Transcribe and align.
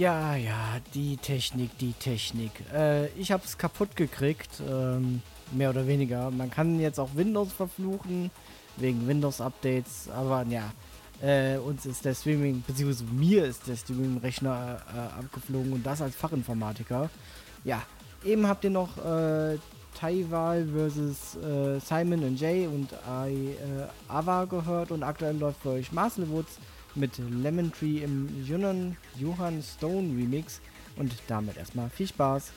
Ja, 0.00 0.34
ja, 0.34 0.78
die 0.94 1.18
Technik, 1.18 1.76
die 1.76 1.92
Technik. 1.92 2.52
Äh, 2.72 3.08
ich 3.08 3.32
hab's 3.32 3.58
kaputt 3.58 3.96
gekriegt, 3.96 4.48
ähm, 4.66 5.20
mehr 5.52 5.68
oder 5.68 5.86
weniger. 5.86 6.30
Man 6.30 6.50
kann 6.50 6.80
jetzt 6.80 6.98
auch 6.98 7.10
Windows 7.16 7.52
verfluchen, 7.52 8.30
wegen 8.78 9.06
Windows-Updates, 9.06 10.08
aber 10.08 10.46
ja, 10.48 10.72
äh, 11.20 11.58
uns 11.58 11.84
ist 11.84 12.02
der 12.06 12.14
Streaming, 12.14 12.64
beziehungsweise 12.66 13.12
mir 13.12 13.44
ist 13.44 13.68
der 13.68 13.76
Streaming-Rechner 13.76 14.80
äh, 14.88 15.18
abgeflogen 15.20 15.74
und 15.74 15.84
das 15.84 16.00
als 16.00 16.16
Fachinformatiker. 16.16 17.10
Ja, 17.64 17.82
eben 18.24 18.48
habt 18.48 18.64
ihr 18.64 18.70
noch 18.70 18.96
äh, 18.96 19.58
Taiwal 20.00 20.66
versus 20.66 21.36
äh, 21.44 21.78
Simon 21.78 22.24
und 22.24 22.40
Jay 22.40 22.66
und 22.66 22.90
I, 23.06 23.50
äh, 23.50 23.56
Ava 24.08 24.46
gehört 24.46 24.92
und 24.92 25.02
aktuell 25.02 25.36
läuft 25.36 25.60
für 25.60 25.72
euch 25.72 25.92
Marcel 25.92 26.26
Woods 26.30 26.58
mit 26.94 27.12
Lemon 27.18 27.72
Tree 27.72 27.98
im 27.98 28.28
Jonan 28.44 28.96
Johann 29.18 29.62
Stone 29.62 30.08
Remix 30.16 30.60
und 30.96 31.12
damit 31.28 31.56
erstmal 31.56 31.88
viel 31.90 32.08
Spaß. 32.08 32.52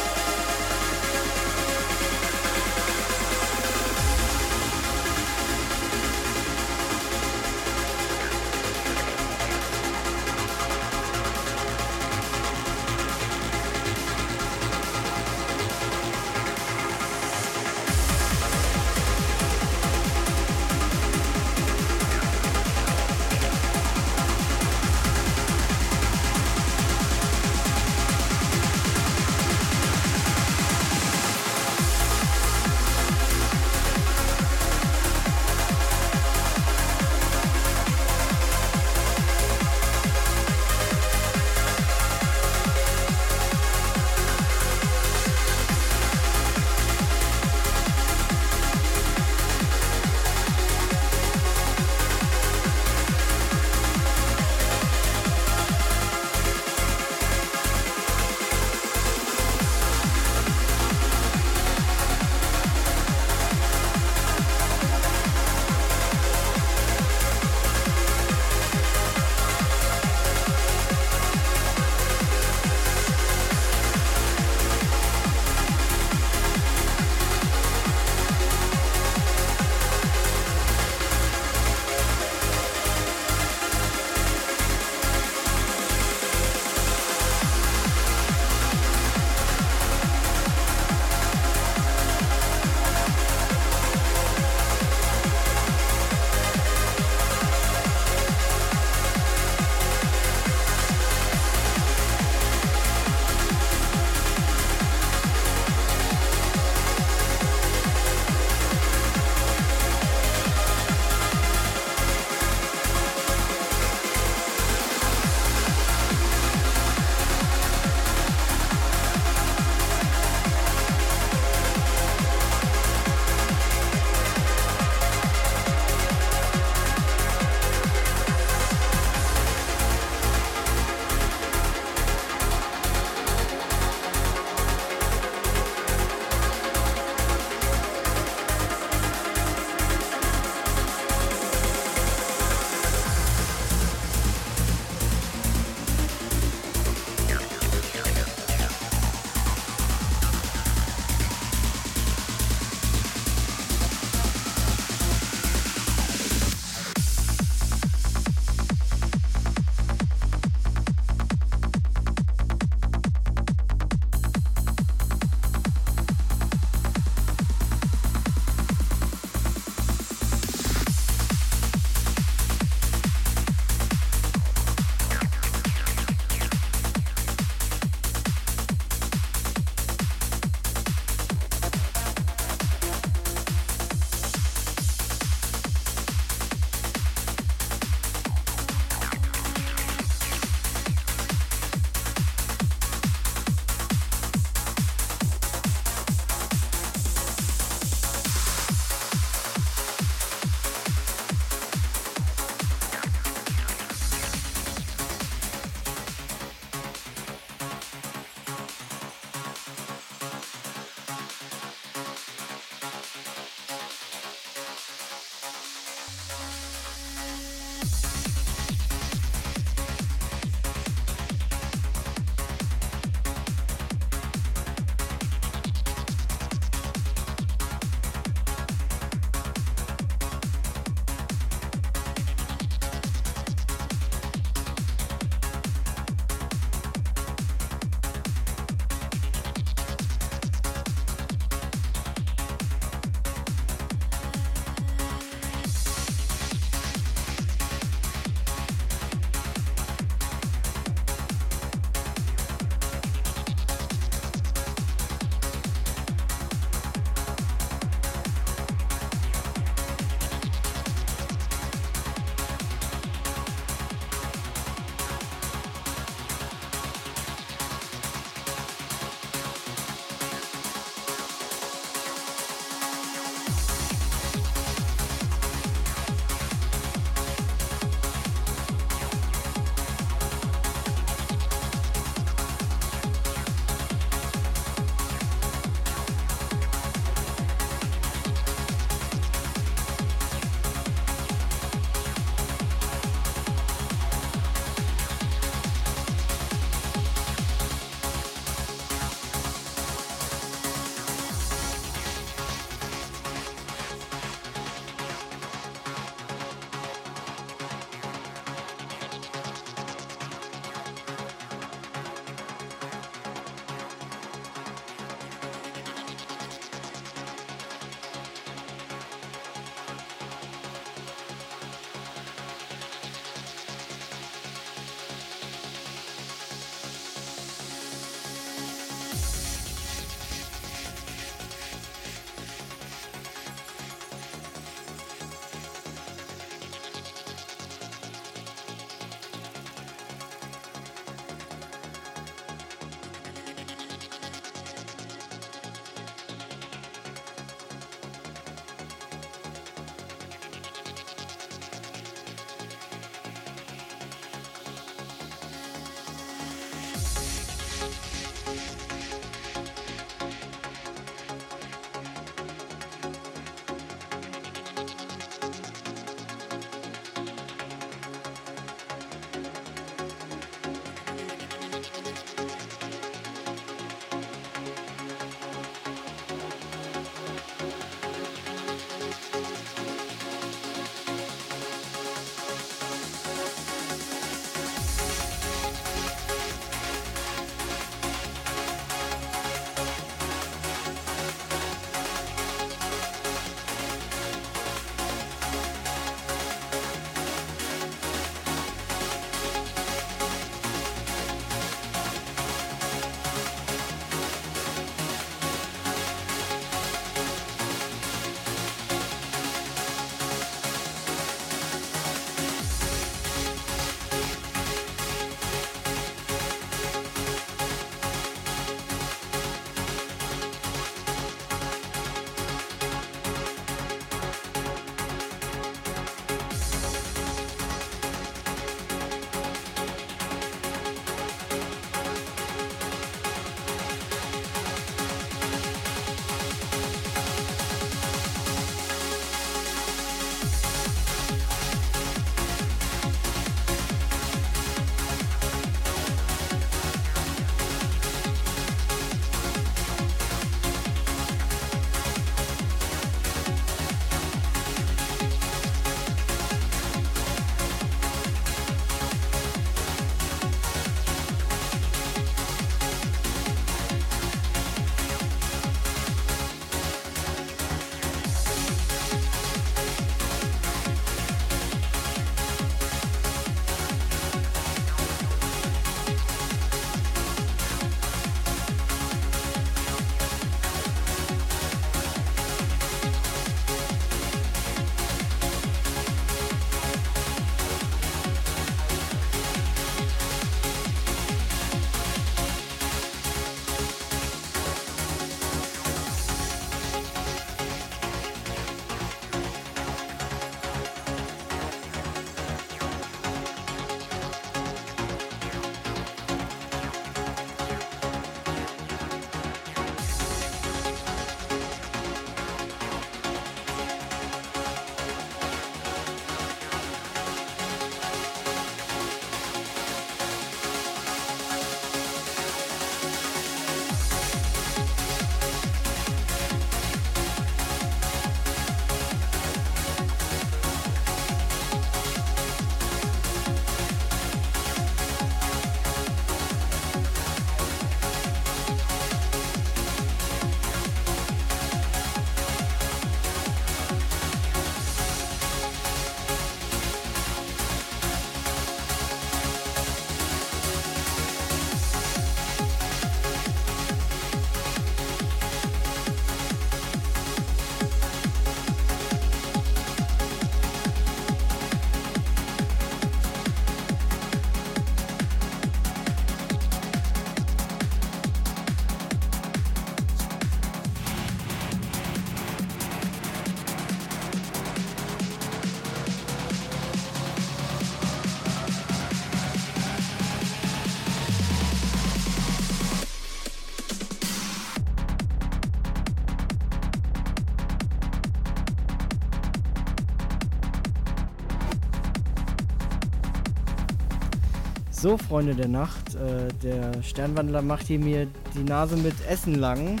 So, 595.04 595.18
Freunde 595.18 595.54
der 595.54 595.68
Nacht, 595.68 596.14
äh, 596.14 596.48
der 596.62 597.02
Sternwandler 597.02 597.60
macht 597.60 597.88
hier 597.88 597.98
mir 597.98 598.26
die 598.54 598.62
Nase 598.62 598.96
mit 598.96 599.12
Essen 599.28 599.56
lang. 599.56 600.00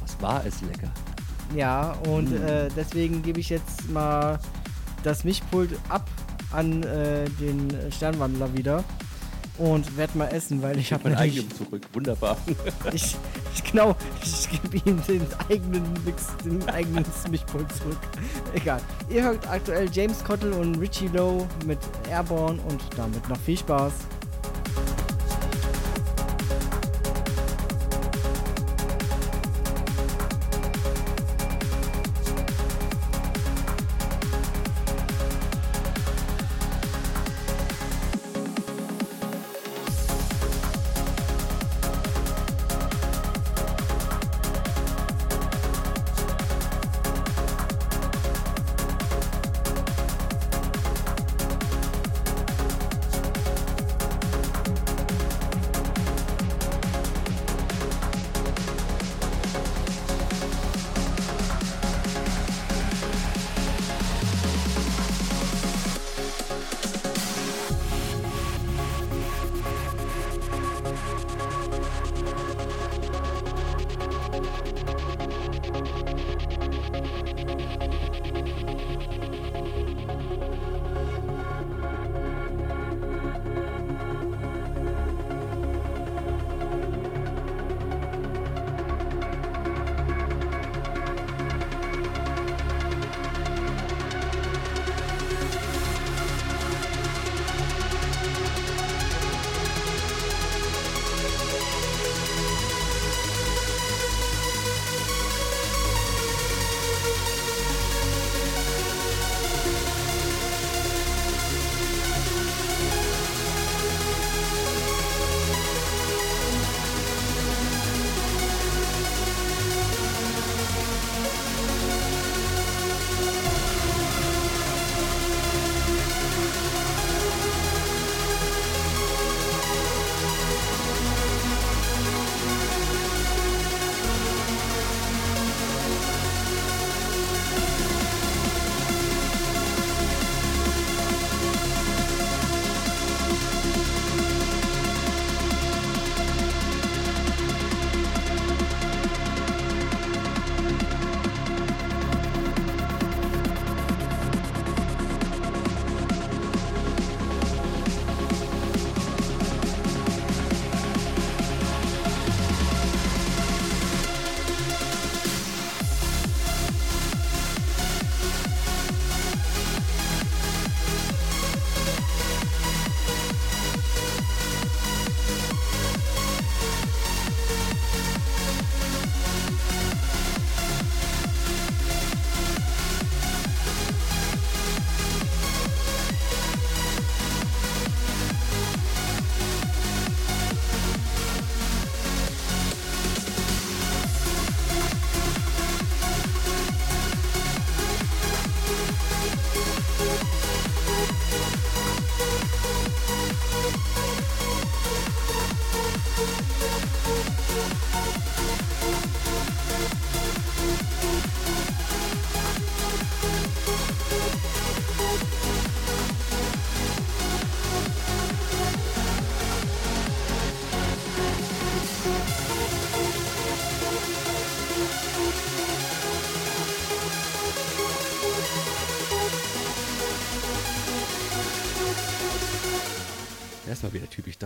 Was 0.00 0.20
war 0.20 0.44
es 0.44 0.60
lecker? 0.62 0.90
Ja, 1.54 1.92
und 2.08 2.32
äh, 2.32 2.68
deswegen 2.76 3.22
gebe 3.22 3.38
ich 3.38 3.48
jetzt 3.48 3.88
mal 3.90 4.40
das 5.04 5.22
Mischpult 5.22 5.70
ab 5.88 6.10
an 6.50 6.82
äh, 6.82 7.30
den 7.38 7.72
Sternwandler 7.92 8.52
wieder 8.52 8.82
und 9.56 9.96
werde 9.96 10.18
mal 10.18 10.26
essen, 10.32 10.60
weil 10.62 10.80
ich 10.80 10.92
habe 10.92 11.10
Mein 11.10 11.18
eigenem 11.18 11.48
zurück. 11.54 11.82
Wunderbar. 11.92 12.36
Ich, 12.92 13.16
ich, 13.54 13.70
genau, 13.70 13.94
ich 14.20 14.48
gebe 14.50 14.78
ihm 14.78 15.00
den 15.06 15.24
eigenen 15.48 15.84
Mix, 16.04 16.26
den 16.44 16.68
eigenen 16.68 17.04
Mischpult 17.30 17.72
zurück. 17.76 17.98
Egal. 18.52 18.80
Ihr 19.10 19.22
hört 19.22 19.48
aktuell 19.48 19.88
James 19.92 20.24
Cottle 20.24 20.56
und 20.56 20.74
Richie 20.80 21.06
Lowe 21.06 21.46
mit 21.66 21.78
Airborne 22.10 22.60
und 22.62 22.80
damit 22.96 23.28
noch 23.28 23.38
viel 23.38 23.56
Spaß. 23.56 23.92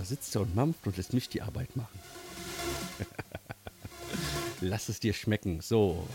Sitzt 0.04 0.34
er 0.34 0.42
und 0.42 0.54
mampft 0.54 0.86
und 0.86 0.96
lässt 0.96 1.12
mich 1.12 1.28
die 1.28 1.42
Arbeit 1.42 1.76
machen. 1.76 1.98
Lass 4.60 4.88
es 4.88 5.00
dir 5.00 5.12
schmecken. 5.12 5.60
So. 5.60 6.06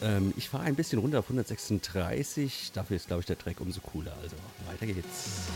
Ähm, 0.00 0.32
ich 0.36 0.48
fahre 0.48 0.64
ein 0.64 0.76
bisschen 0.76 0.98
runter 0.98 1.18
auf 1.18 1.26
136. 1.26 2.72
Dafür 2.72 2.96
ist, 2.96 3.08
glaube 3.08 3.20
ich, 3.20 3.26
der 3.26 3.38
Track 3.38 3.60
umso 3.60 3.80
cooler. 3.80 4.16
Also, 4.22 4.36
weiter 4.66 4.86
geht's. 4.86 5.48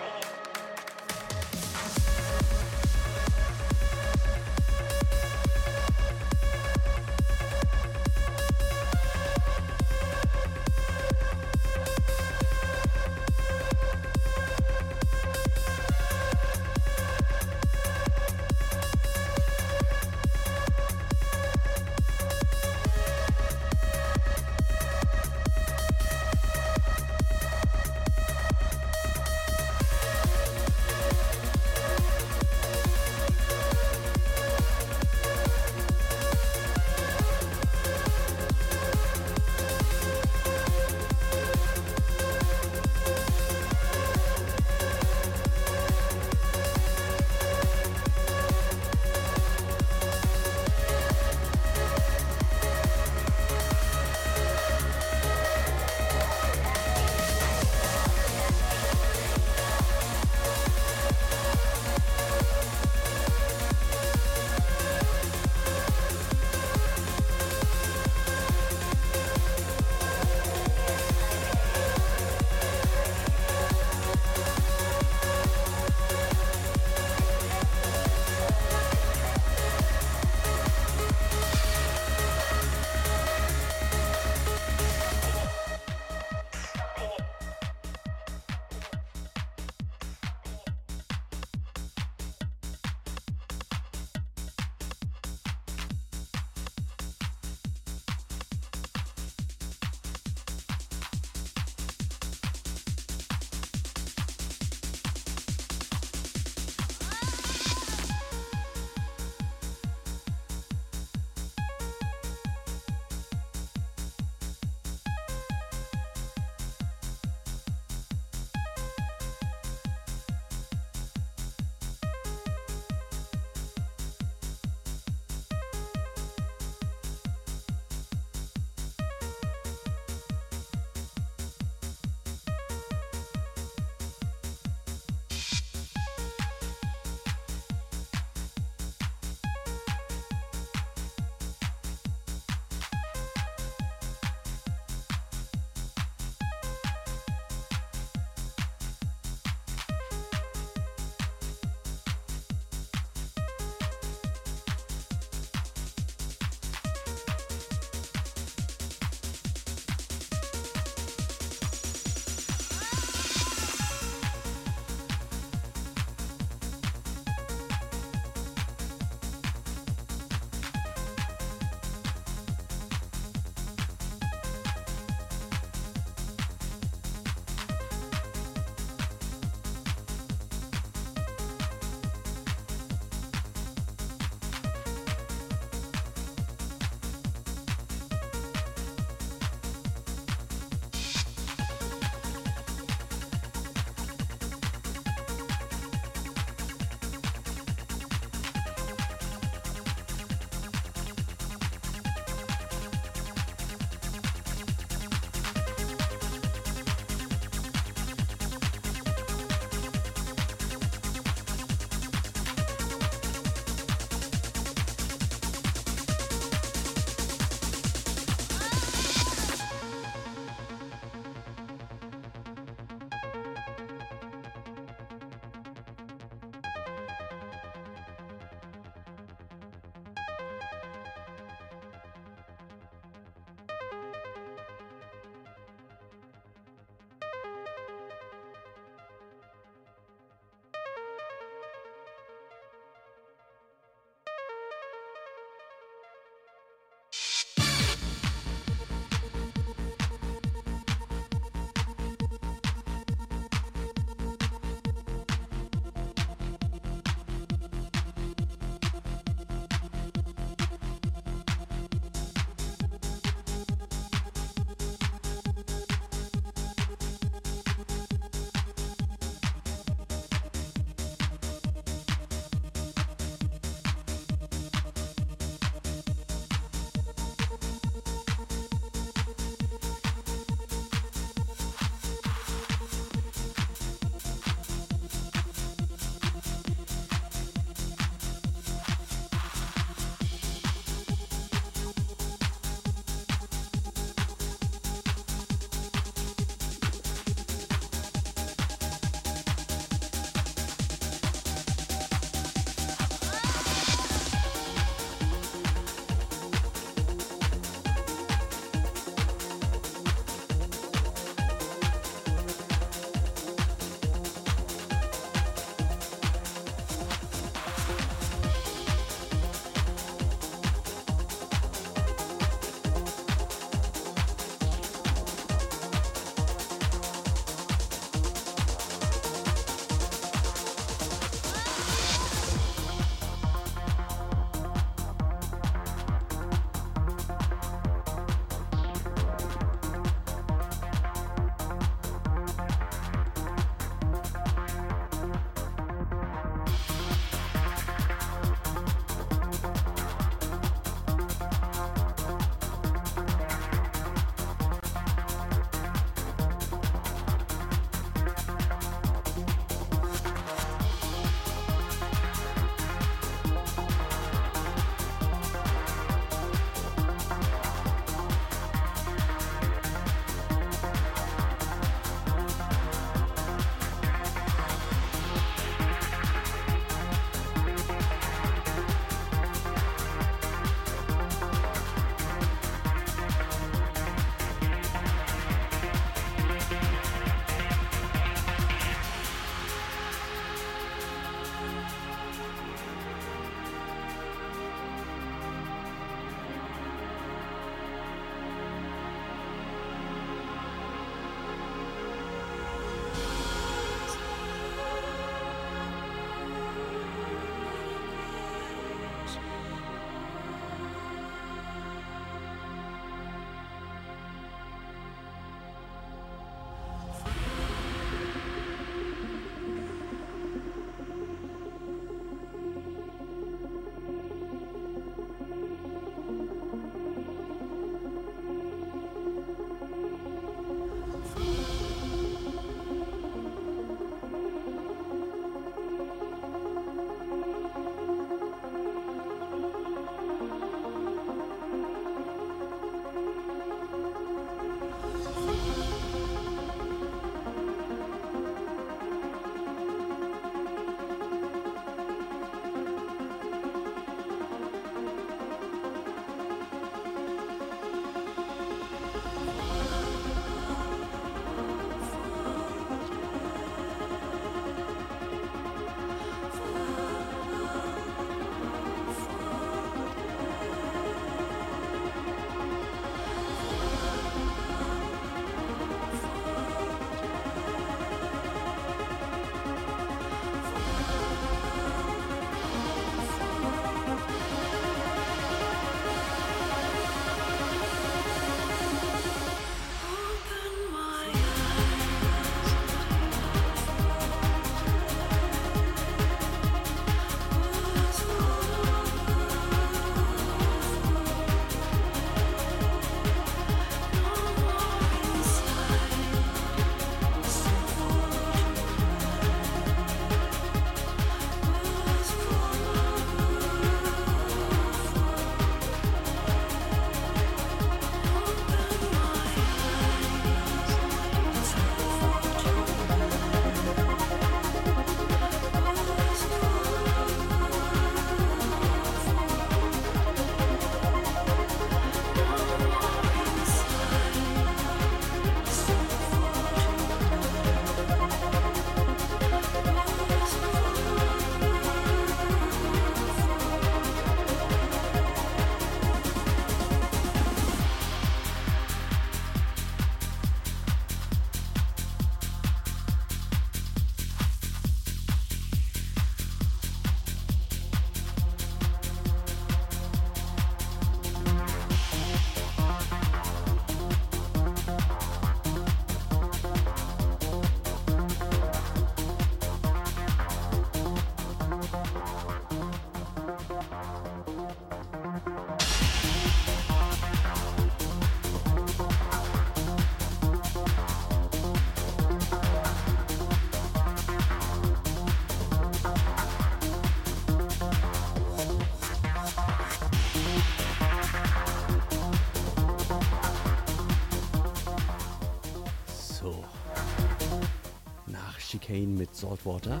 Saltwater. 599.40 600.00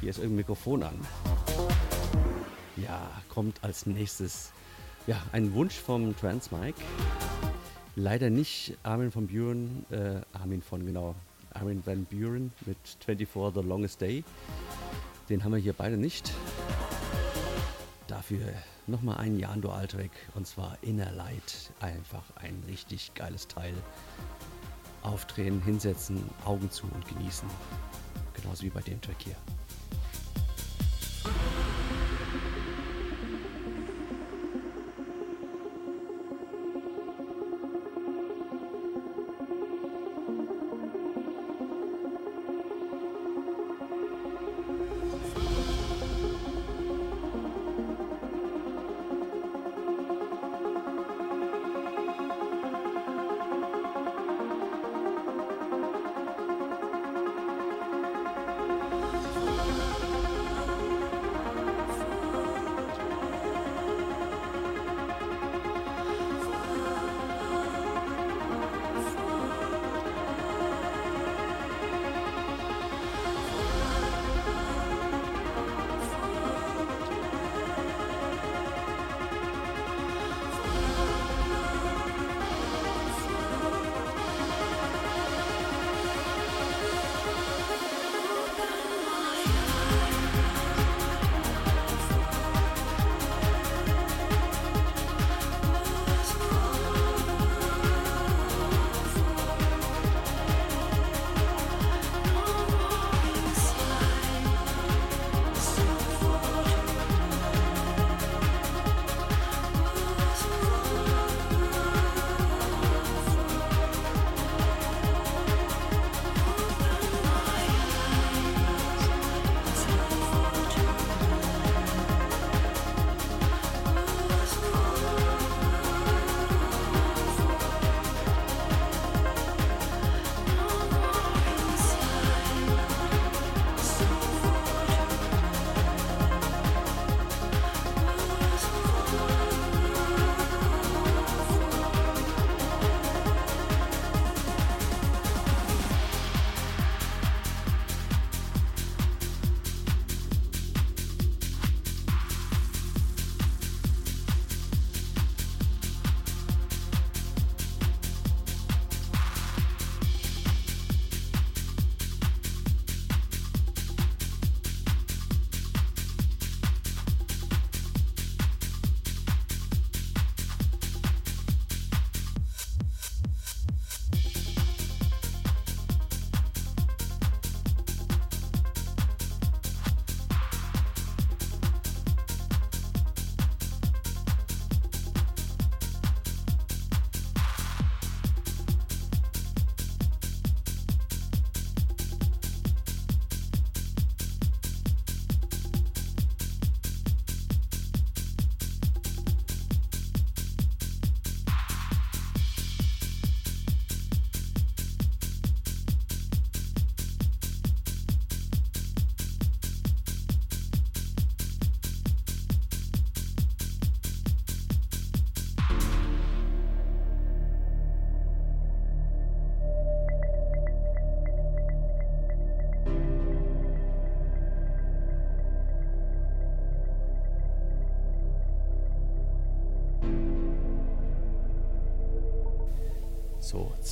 Hier 0.00 0.10
ist 0.10 0.18
irgendein 0.18 0.36
Mikrofon 0.36 0.82
an. 0.82 0.98
Ja, 2.76 3.10
kommt 3.28 3.62
als 3.62 3.86
nächstes 3.86 4.52
ja, 5.06 5.22
ein 5.32 5.52
Wunsch 5.54 5.74
vom 5.74 6.16
Trans 6.16 6.50
Mike. 6.50 6.80
Leider 7.94 8.30
nicht 8.30 8.76
Armin 8.82 9.10
von 9.10 9.26
Buren, 9.26 9.86
äh, 9.90 10.20
Armin 10.32 10.62
von, 10.62 10.84
genau, 10.84 11.14
Armin 11.52 11.82
van 11.84 12.04
Buren 12.04 12.52
mit 12.66 12.76
24 13.04 13.54
The 13.54 13.66
Longest 13.66 14.00
Day. 14.00 14.24
Den 15.28 15.44
haben 15.44 15.52
wir 15.52 15.58
hier 15.58 15.72
beide 15.72 15.96
nicht. 15.96 16.32
Dafür 18.06 18.40
nochmal 18.86 19.18
ein 19.18 19.38
Jan 19.38 19.60
Dual-Track 19.60 20.10
und 20.34 20.46
zwar 20.46 20.78
Inner 20.82 21.12
Light. 21.12 21.70
Einfach 21.80 22.24
ein 22.36 22.62
richtig 22.68 23.14
geiles 23.14 23.48
Teil. 23.48 23.74
Aufdrehen, 25.02 25.62
hinsetzen, 25.62 26.22
Augen 26.44 26.70
zu 26.70 26.86
und 26.86 27.06
genießen. 27.08 27.48
Genauso 28.46 28.62
wie 28.62 28.70
bei 28.70 28.80
dem 28.80 29.00
Track 29.00 29.16
hier. 29.24 29.55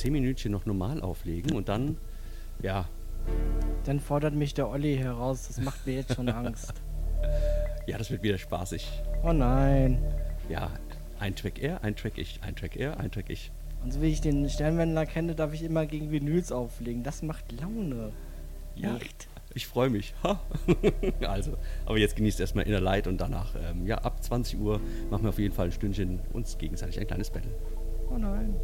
So, 0.05 0.11
zehn 0.11 0.13
Minütchen 0.13 0.51
noch 0.51 0.65
normal 0.65 1.01
auflegen 1.01 1.55
und 1.55 1.67
dann, 1.67 1.97
ja. 2.61 2.87
Dann 3.85 3.99
fordert 3.99 4.35
mich 4.35 4.53
der 4.53 4.69
Olli 4.69 4.97
heraus. 4.97 5.47
Das 5.47 5.59
macht 5.59 5.85
mir 5.87 5.95
jetzt 5.95 6.15
schon 6.15 6.29
Angst. 6.29 6.73
Ja, 7.87 7.99
das 7.99 8.09
wird 8.09 8.23
wieder 8.23 8.39
spaßig. 8.39 9.03
Oh 9.23 9.31
nein. 9.31 10.03
Ja, 10.49 10.71
ein 11.19 11.35
Track 11.35 11.59
er, 11.59 11.83
ein 11.83 11.95
Track 11.95 12.17
ich, 12.17 12.39
ein 12.41 12.55
Track 12.55 12.75
er, 12.75 12.99
ein 12.99 13.11
Track 13.11 13.29
ich. 13.29 13.51
Und 13.83 13.93
so 13.93 14.01
wie 14.01 14.07
ich 14.07 14.21
den 14.21 14.49
Sternwendler 14.49 15.05
kenne, 15.05 15.35
darf 15.35 15.53
ich 15.53 15.61
immer 15.61 15.85
gegen 15.85 16.09
Vinyls 16.09 16.51
auflegen. 16.51 17.03
Das 17.03 17.21
macht 17.21 17.51
Laune. 17.51 18.11
Ja, 18.75 18.93
Nicht? 18.93 19.27
ich 19.53 19.67
freue 19.67 19.91
mich. 19.91 20.15
also, 21.27 21.57
aber 21.85 21.99
jetzt 21.99 22.15
genießt 22.15 22.39
erstmal 22.39 22.65
Inner 22.65 22.81
Light 22.81 23.05
und 23.05 23.21
danach, 23.21 23.53
ähm, 23.55 23.85
ja, 23.85 23.99
ab 23.99 24.23
20 24.23 24.59
Uhr 24.59 24.81
machen 25.11 25.23
wir 25.23 25.29
auf 25.29 25.39
jeden 25.39 25.53
Fall 25.53 25.67
ein 25.67 25.71
Stündchen 25.71 26.21
uns 26.33 26.57
gegenseitig 26.57 26.99
ein 26.99 27.05
kleines 27.05 27.29
Battle. 27.29 27.51
Oh 28.09 28.17
nein. 28.17 28.55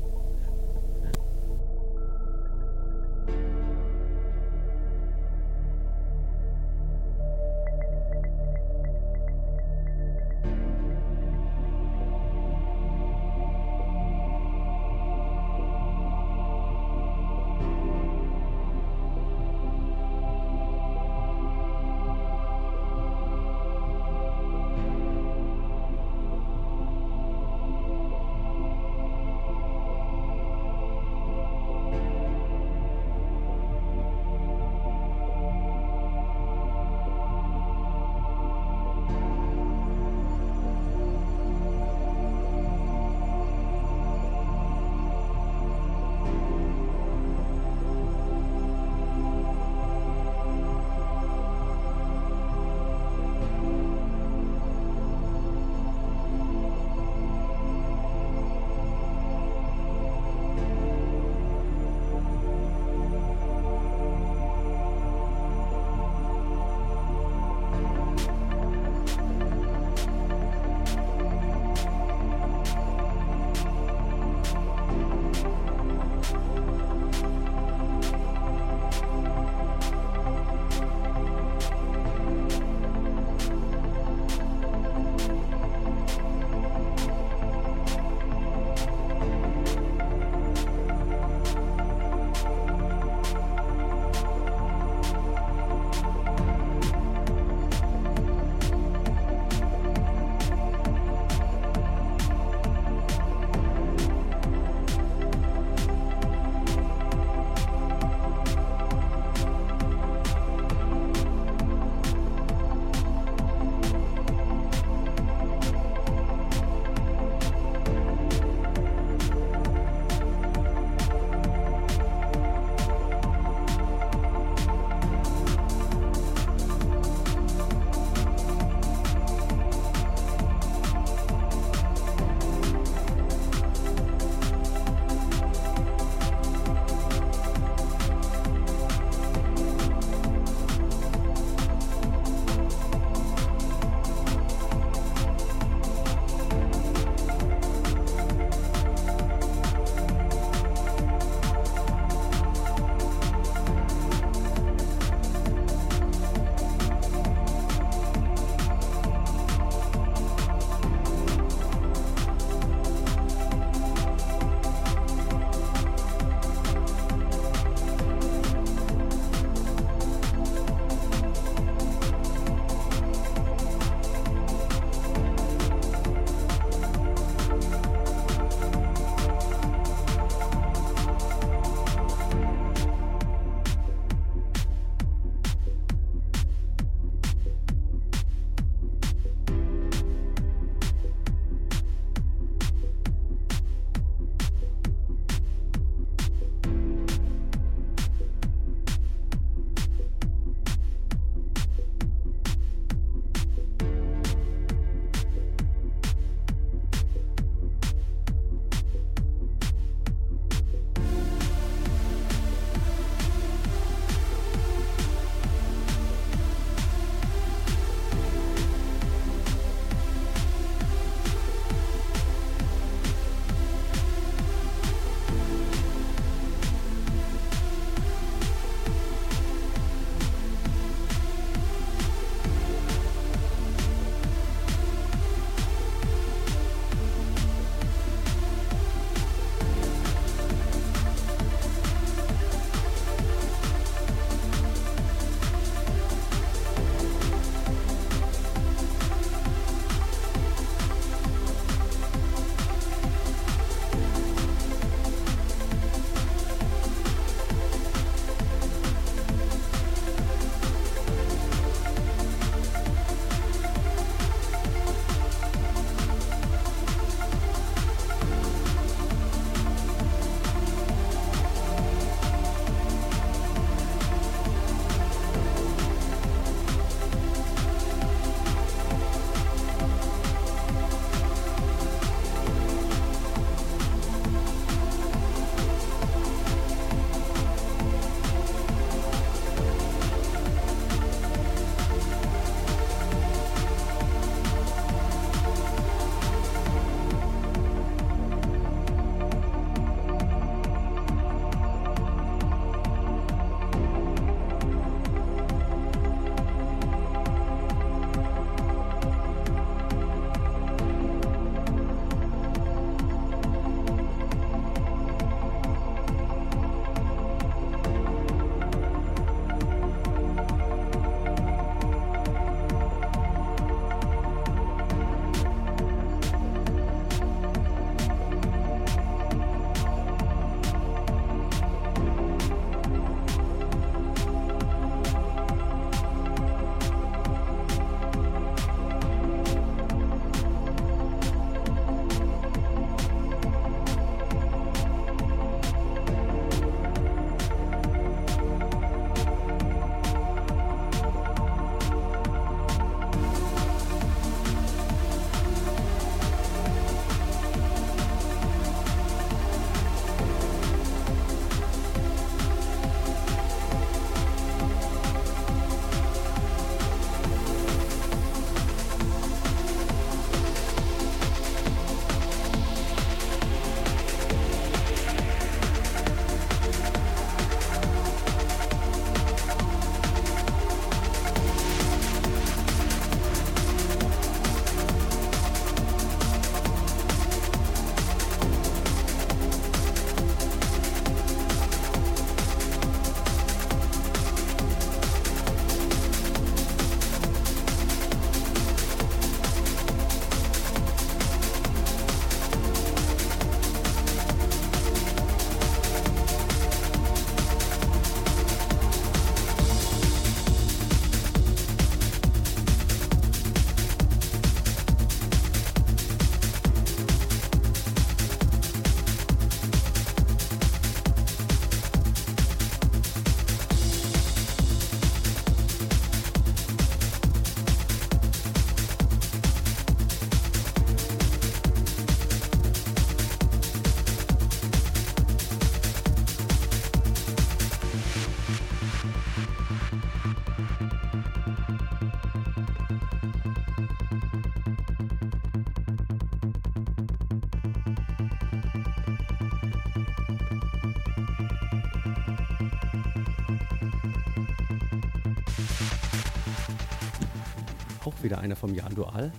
Einer 458.41 458.55
vom 458.55 458.73
Jan 458.73 458.93
Dual. 458.93 459.31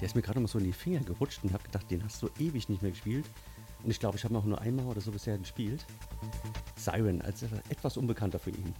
Der 0.00 0.06
ist 0.06 0.14
mir 0.14 0.22
gerade 0.22 0.40
mal 0.40 0.48
so 0.48 0.58
in 0.58 0.64
die 0.64 0.72
Finger 0.72 1.00
gerutscht 1.00 1.40
und 1.42 1.52
habe 1.52 1.64
gedacht, 1.64 1.90
den 1.90 2.02
hast 2.02 2.22
du 2.22 2.30
ewig 2.38 2.68
nicht 2.68 2.80
mehr 2.80 2.92
gespielt. 2.92 3.26
Und 3.82 3.90
ich 3.90 4.00
glaube, 4.00 4.16
ich 4.16 4.24
habe 4.24 4.32
noch 4.32 4.44
nur 4.44 4.60
einmal 4.60 4.86
oder 4.86 5.00
so 5.00 5.10
bisher 5.10 5.36
gespielt. 5.36 5.84
Siren, 6.76 7.20
als 7.22 7.42
etwas 7.68 7.96
unbekannter 7.96 8.38
für 8.38 8.50
ihn. 8.50 8.74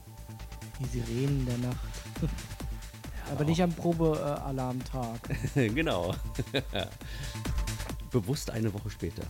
Die 0.80 0.86
Sirenen 0.86 1.46
der 1.46 1.58
Nacht. 1.58 1.78
Aber 3.32 3.44
nicht 3.44 3.60
am 3.62 3.72
Probealarmtag. 3.72 5.20
genau. 5.54 6.14
Bewusst 8.10 8.50
eine 8.50 8.72
Woche 8.72 8.88
später. 8.90 9.22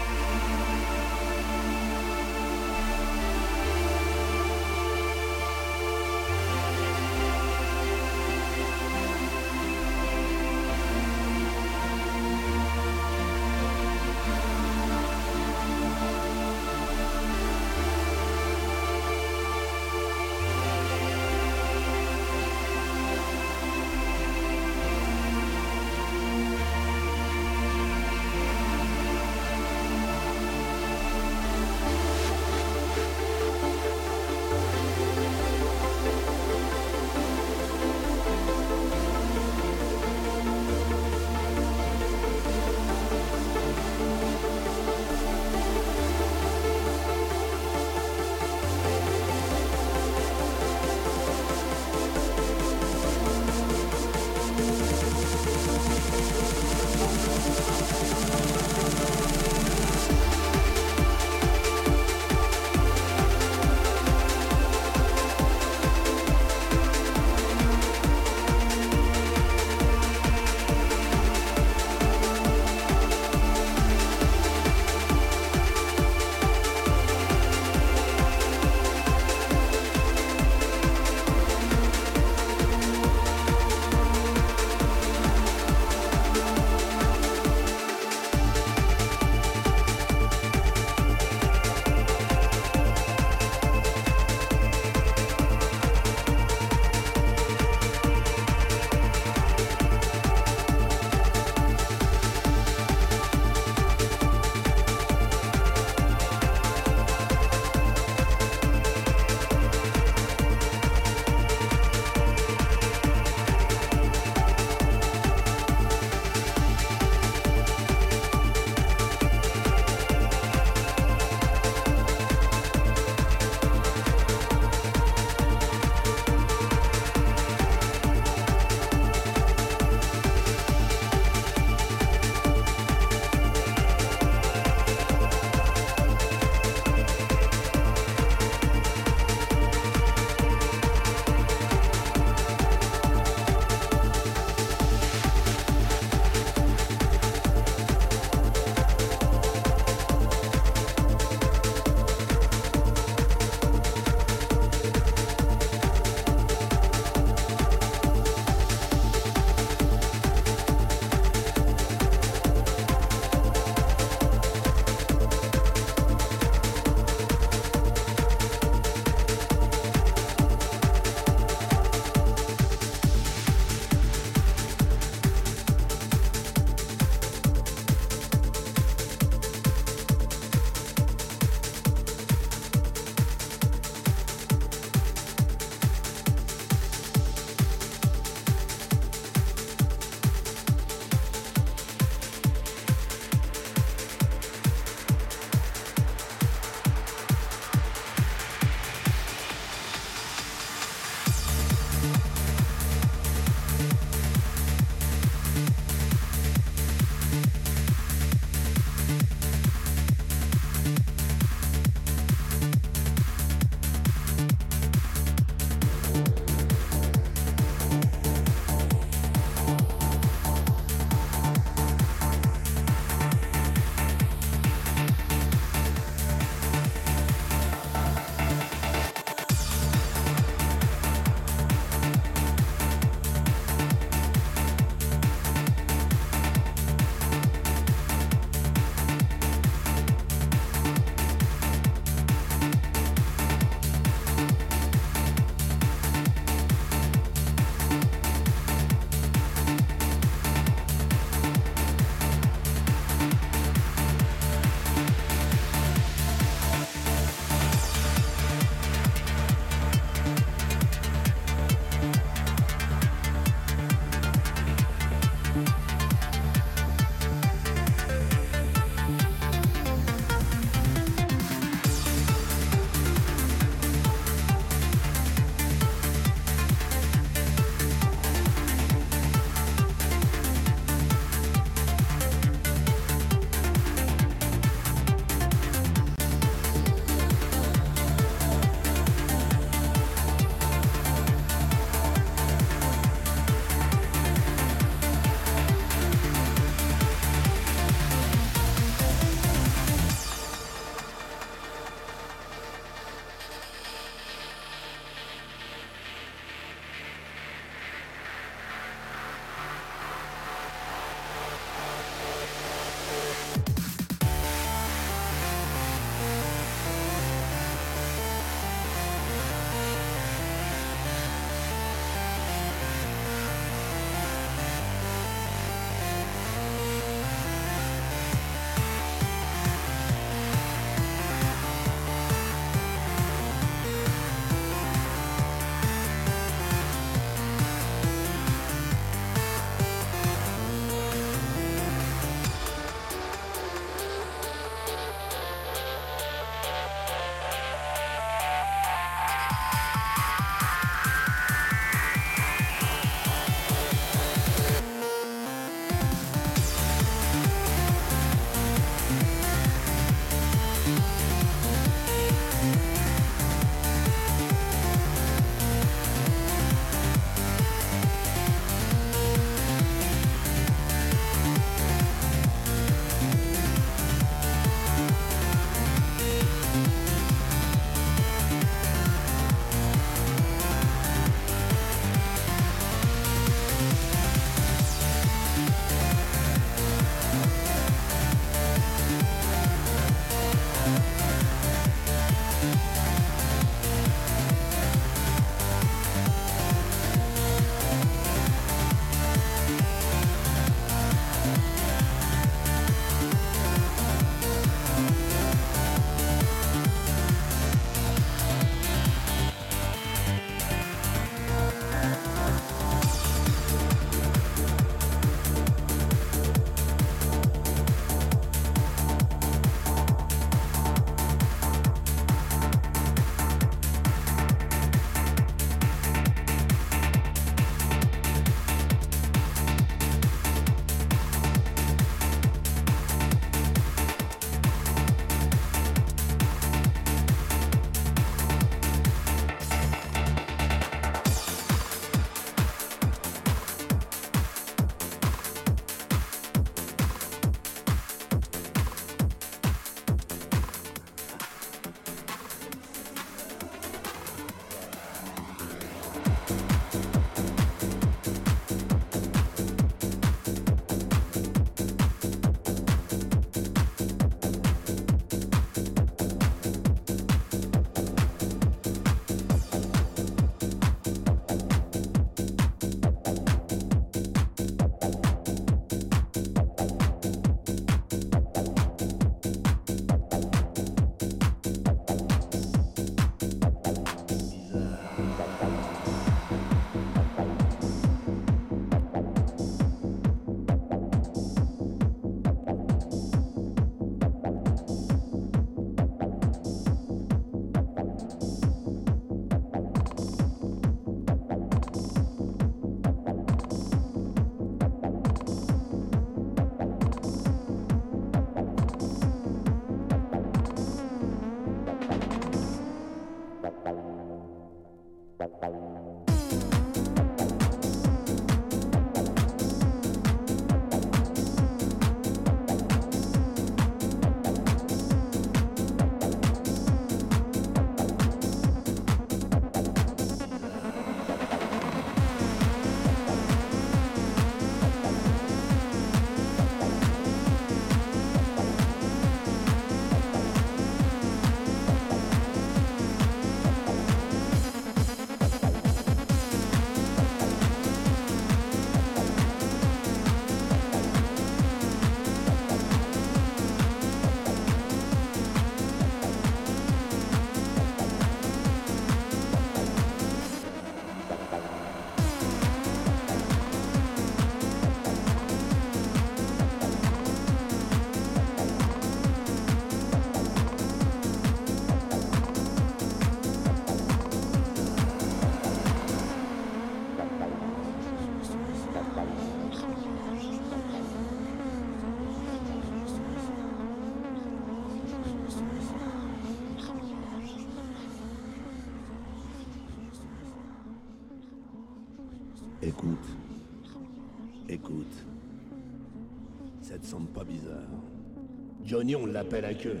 Johnny, 598.88 599.14
on 599.14 599.26
l'appelle 599.26 599.66
à 599.66 599.74
queue. 599.74 600.00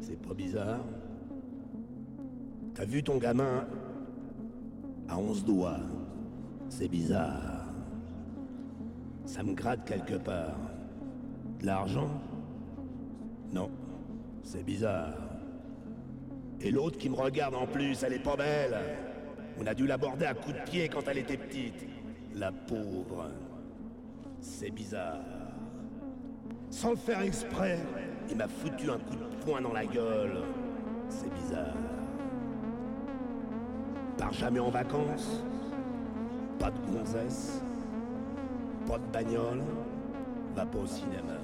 C'est 0.00 0.20
pas 0.20 0.34
bizarre 0.34 0.84
T'as 2.74 2.84
vu 2.84 3.04
ton 3.04 3.18
gamin? 3.18 3.68
À 5.08 5.16
onze 5.16 5.44
doigts 5.44 5.78
C'est 6.68 6.88
bizarre. 6.88 7.68
Ça 9.26 9.44
me 9.44 9.54
gratte 9.54 9.84
quelque 9.84 10.16
part. 10.16 10.58
De 11.60 11.66
l'argent? 11.66 12.10
Non, 13.52 13.70
c'est 14.42 14.64
bizarre. 14.64 15.14
Et 16.60 16.72
l'autre 16.72 16.98
qui 16.98 17.10
me 17.10 17.14
regarde 17.14 17.54
en 17.54 17.68
plus, 17.68 18.02
elle 18.02 18.14
est 18.14 18.18
pas 18.18 18.36
belle. 18.36 18.76
On 19.56 19.66
a 19.66 19.74
dû 19.74 19.86
l'aborder 19.86 20.26
à 20.26 20.34
coups 20.34 20.56
de 20.56 20.68
pied 20.68 20.88
quand 20.88 21.06
elle 21.06 21.18
était 21.18 21.36
petite. 21.36 21.86
La 22.34 22.50
pauvre. 22.50 23.30
C'est 24.40 24.70
bizarre. 24.70 25.39
Sans 26.70 26.90
le 26.90 26.96
faire 26.96 27.20
exprès, 27.20 27.78
il 28.30 28.36
m'a 28.36 28.46
foutu 28.46 28.90
un 28.90 28.98
coup 28.98 29.16
de 29.16 29.44
poing 29.44 29.60
dans 29.60 29.72
la 29.72 29.84
gueule. 29.84 30.40
C'est 31.08 31.32
bizarre. 31.34 31.74
Pars 34.16 34.32
jamais 34.32 34.60
en 34.60 34.70
vacances. 34.70 35.42
Pas 36.60 36.70
de 36.70 36.78
gonzesse. 36.92 37.60
Pas 38.86 38.98
de 38.98 39.06
bagnole. 39.12 39.62
Va 40.54 40.64
pas 40.64 40.78
au 40.78 40.86
cinéma. 40.86 41.38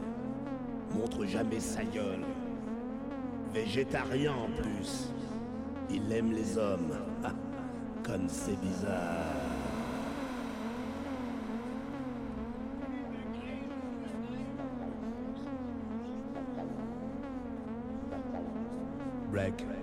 Montre 0.94 1.24
jamais 1.26 1.58
sa 1.58 1.82
gueule. 1.82 2.24
Végétarien 3.52 4.32
en 4.32 4.62
plus. 4.62 5.10
Il 5.90 6.12
aime 6.12 6.32
les 6.32 6.56
hommes. 6.56 6.92
Comme 8.04 8.28
c'est 8.28 8.58
bizarre. 8.60 9.35
Reg. 19.36 19.75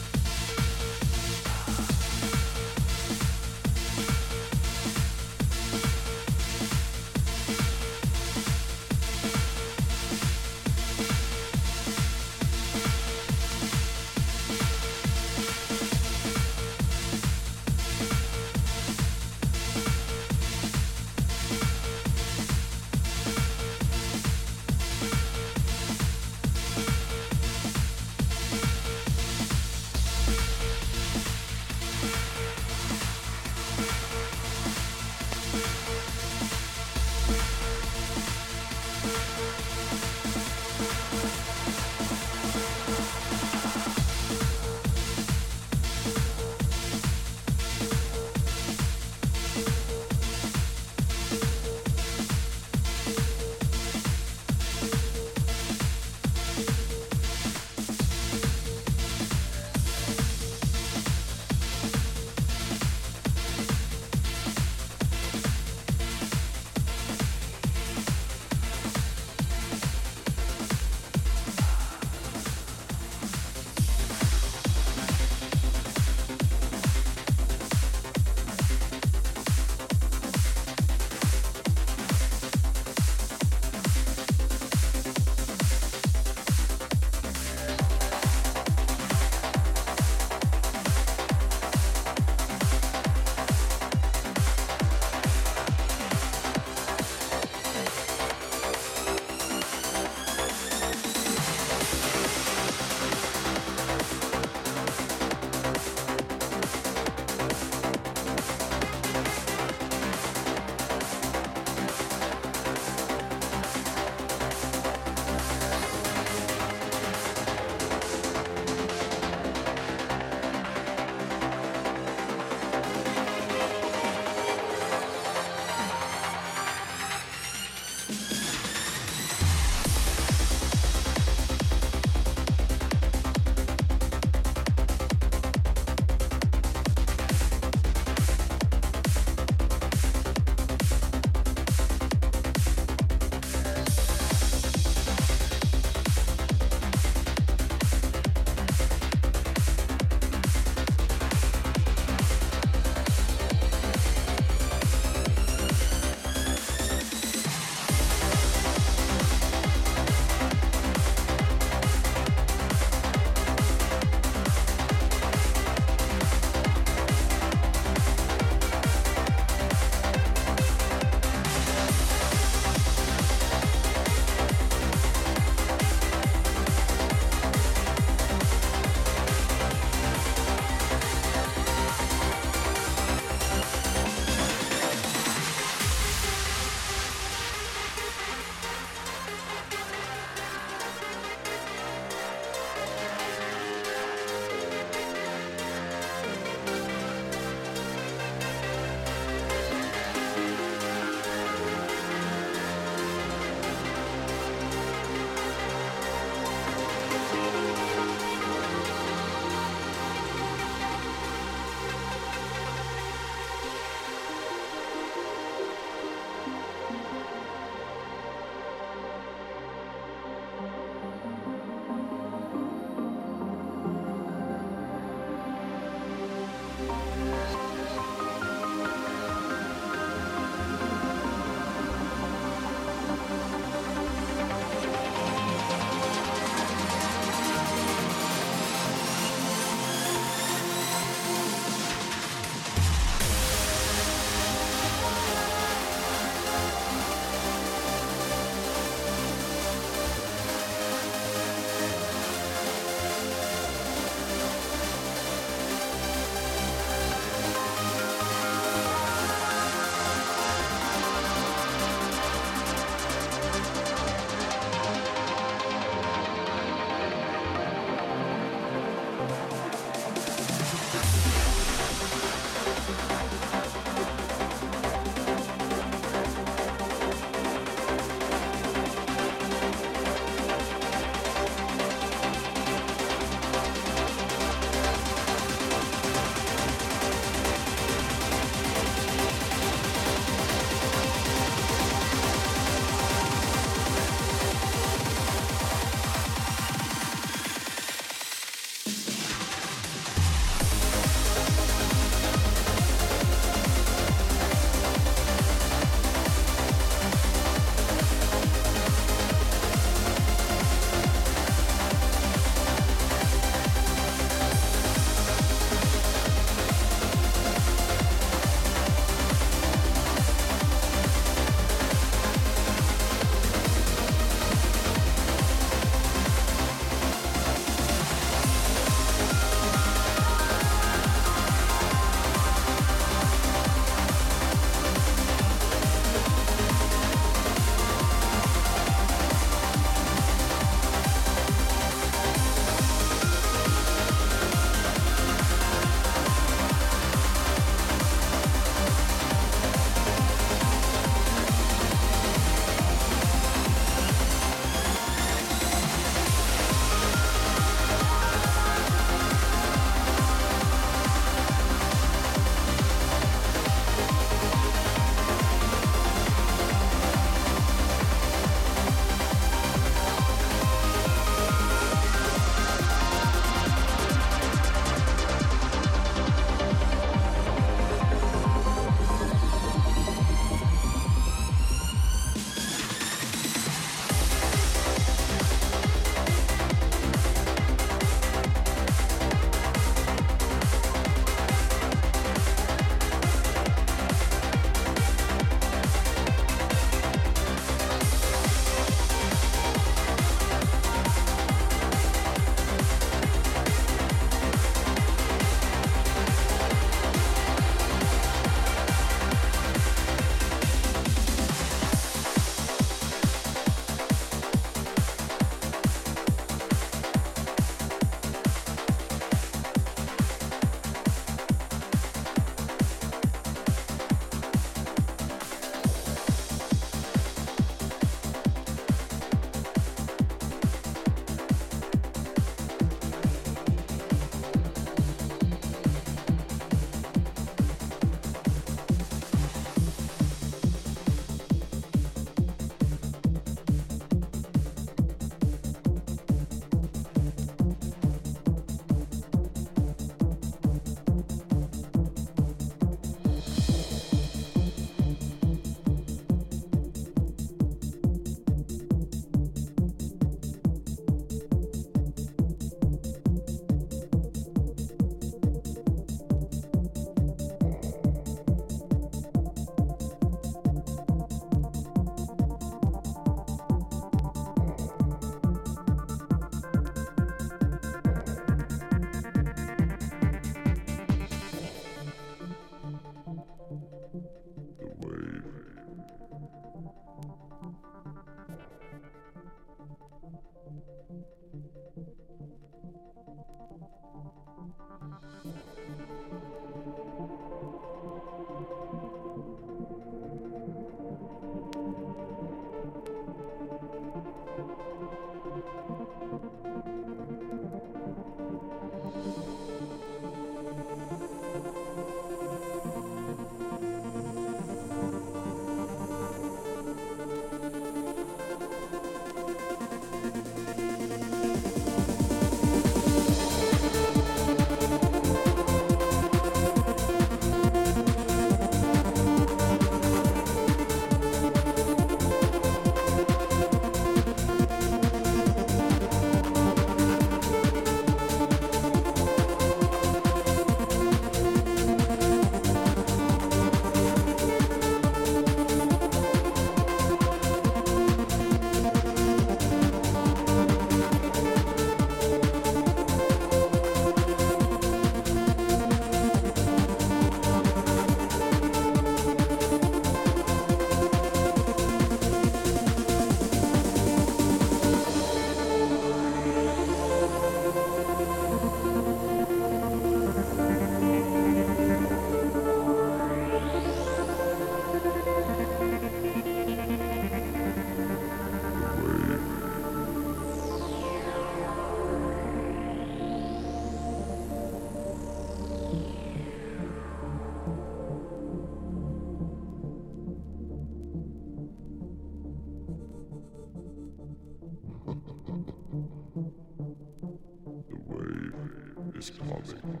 Thank 599.84 600.00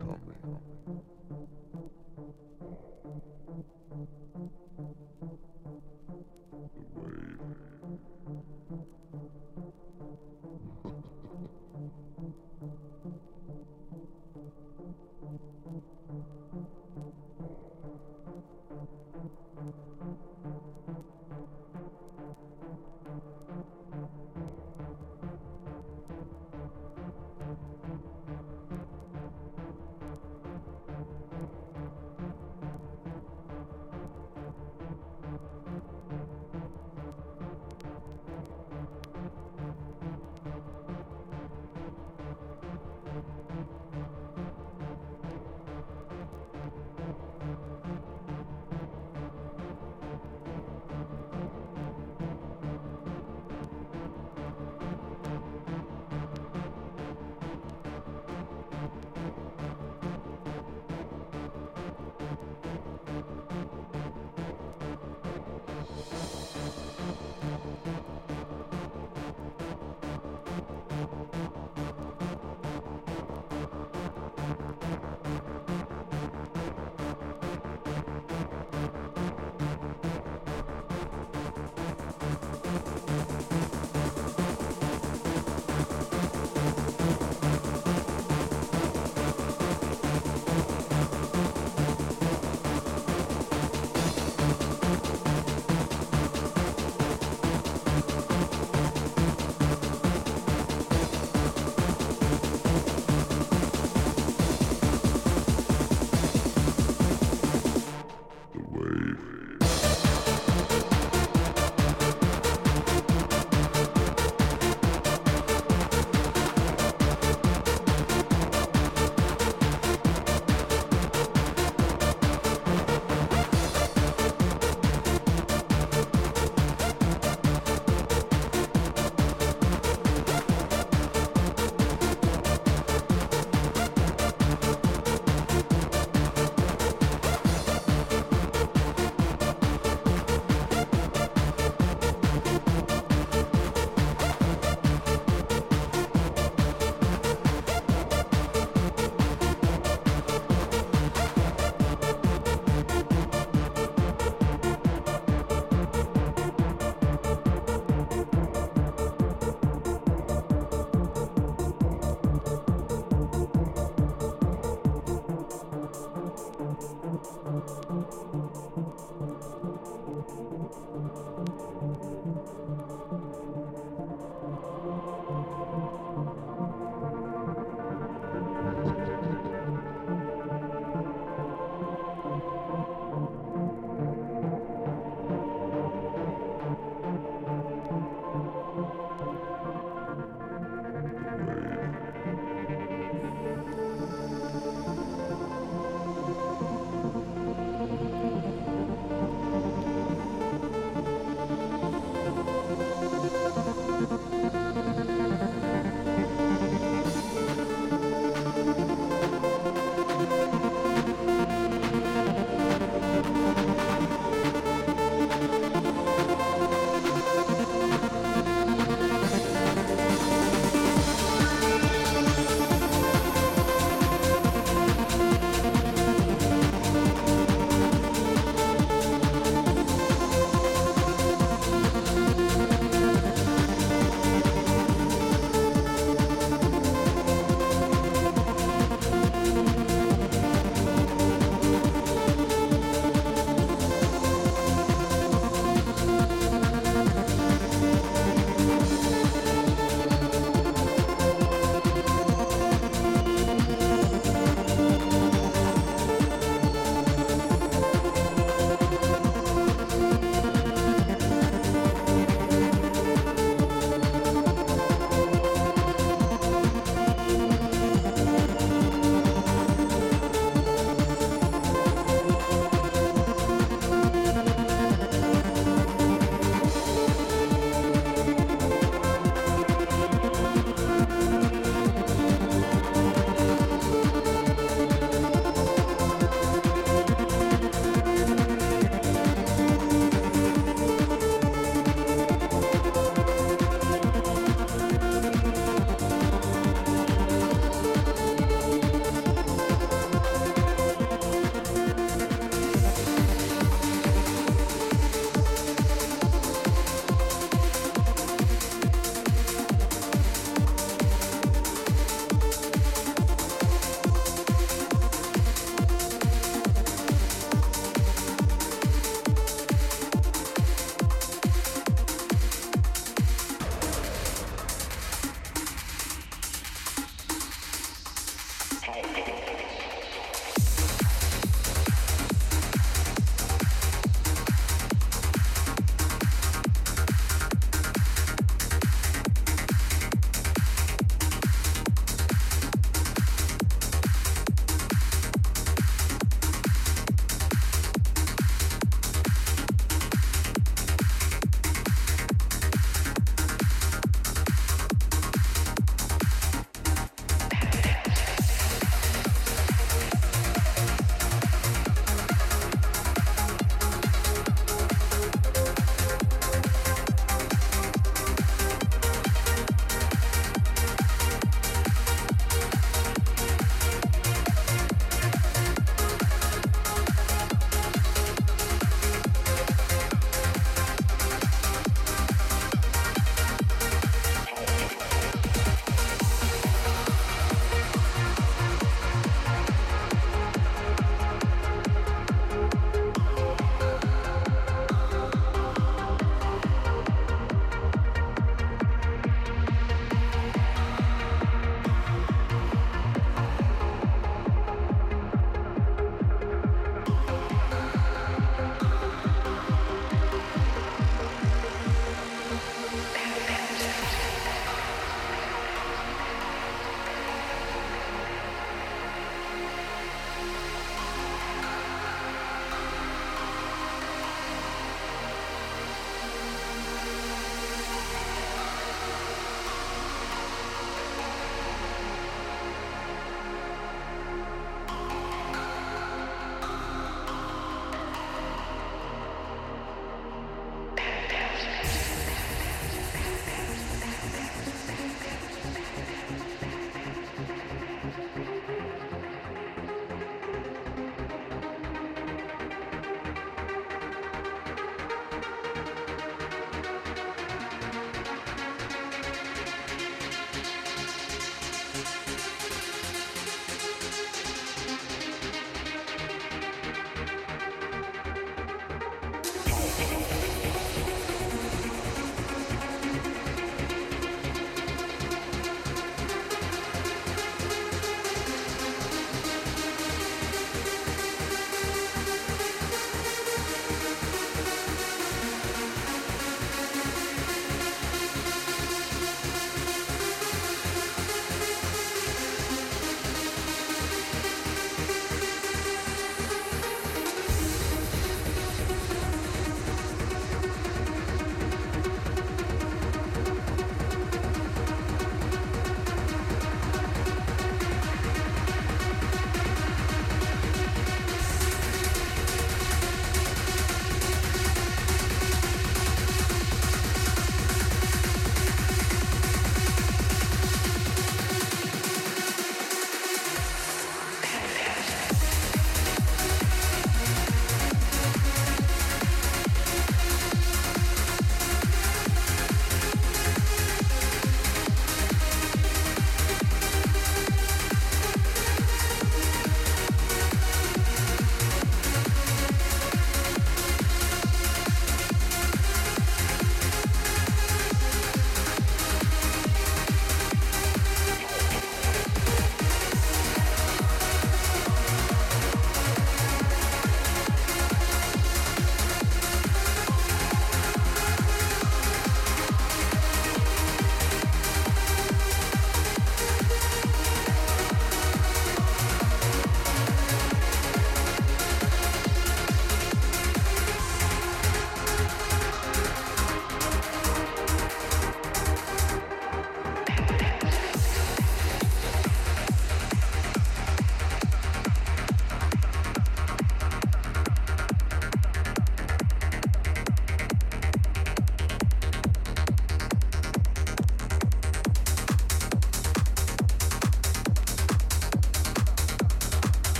you. 0.00 0.01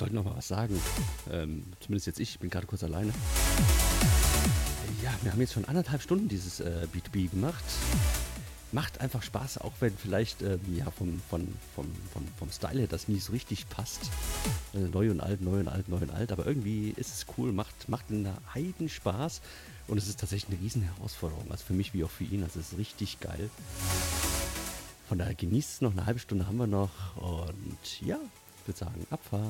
Sollten 0.00 0.14
noch 0.14 0.24
mal 0.24 0.36
was 0.36 0.48
sagen. 0.48 0.80
Ähm, 1.30 1.64
zumindest 1.80 2.06
jetzt 2.06 2.20
ich, 2.20 2.30
ich 2.30 2.38
bin 2.38 2.50
gerade 2.50 2.66
kurz 2.66 2.82
alleine. 2.82 3.12
Ja, 5.02 5.12
wir 5.22 5.32
haben 5.32 5.40
jetzt 5.40 5.52
schon 5.52 5.66
anderthalb 5.66 6.02
Stunden 6.02 6.28
dieses 6.28 6.60
äh, 6.60 6.86
B2B 6.92 7.30
gemacht. 7.30 7.62
Macht 8.72 9.00
einfach 9.00 9.22
Spaß, 9.22 9.58
auch 9.58 9.72
wenn 9.80 9.96
vielleicht 9.96 10.42
ähm, 10.42 10.60
ja, 10.74 10.90
vom, 10.90 11.20
von, 11.28 11.46
vom, 11.74 11.86
vom, 12.12 12.26
vom 12.38 12.50
Style 12.50 12.78
her 12.78 12.86
das 12.88 13.08
nie 13.08 13.18
so 13.18 13.32
richtig 13.32 13.68
passt. 13.68 14.10
Äh, 14.72 14.78
neu 14.78 15.10
und 15.10 15.20
alt, 15.20 15.42
neu 15.42 15.60
und 15.60 15.68
alt, 15.68 15.88
neu 15.88 15.98
und 15.98 16.12
alt. 16.12 16.32
Aber 16.32 16.46
irgendwie 16.46 16.94
ist 16.96 17.12
es 17.12 17.26
cool, 17.36 17.52
macht, 17.52 17.88
macht 17.88 18.10
einen 18.10 18.28
Heiden 18.54 18.88
Spaß. 18.88 19.42
Und 19.86 19.98
es 19.98 20.08
ist 20.08 20.20
tatsächlich 20.20 20.56
eine 20.56 20.64
riesen 20.64 20.82
Herausforderung. 20.82 21.50
Also 21.50 21.64
für 21.64 21.74
mich 21.74 21.92
wie 21.92 22.04
auch 22.04 22.10
für 22.10 22.24
ihn. 22.24 22.42
Also 22.42 22.60
es 22.60 22.72
ist 22.72 22.78
richtig 22.78 23.20
geil. 23.20 23.50
Von 25.08 25.18
daher 25.18 25.34
genießt 25.34 25.70
es 25.72 25.80
noch 25.82 25.92
eine 25.92 26.06
halbe 26.06 26.20
Stunde 26.20 26.46
haben 26.46 26.56
wir 26.56 26.68
noch. 26.68 27.16
Und 27.16 28.00
ja, 28.00 28.18
ich 28.60 28.68
würde 28.68 28.78
sagen, 28.78 29.06
Abfahrt. 29.10 29.42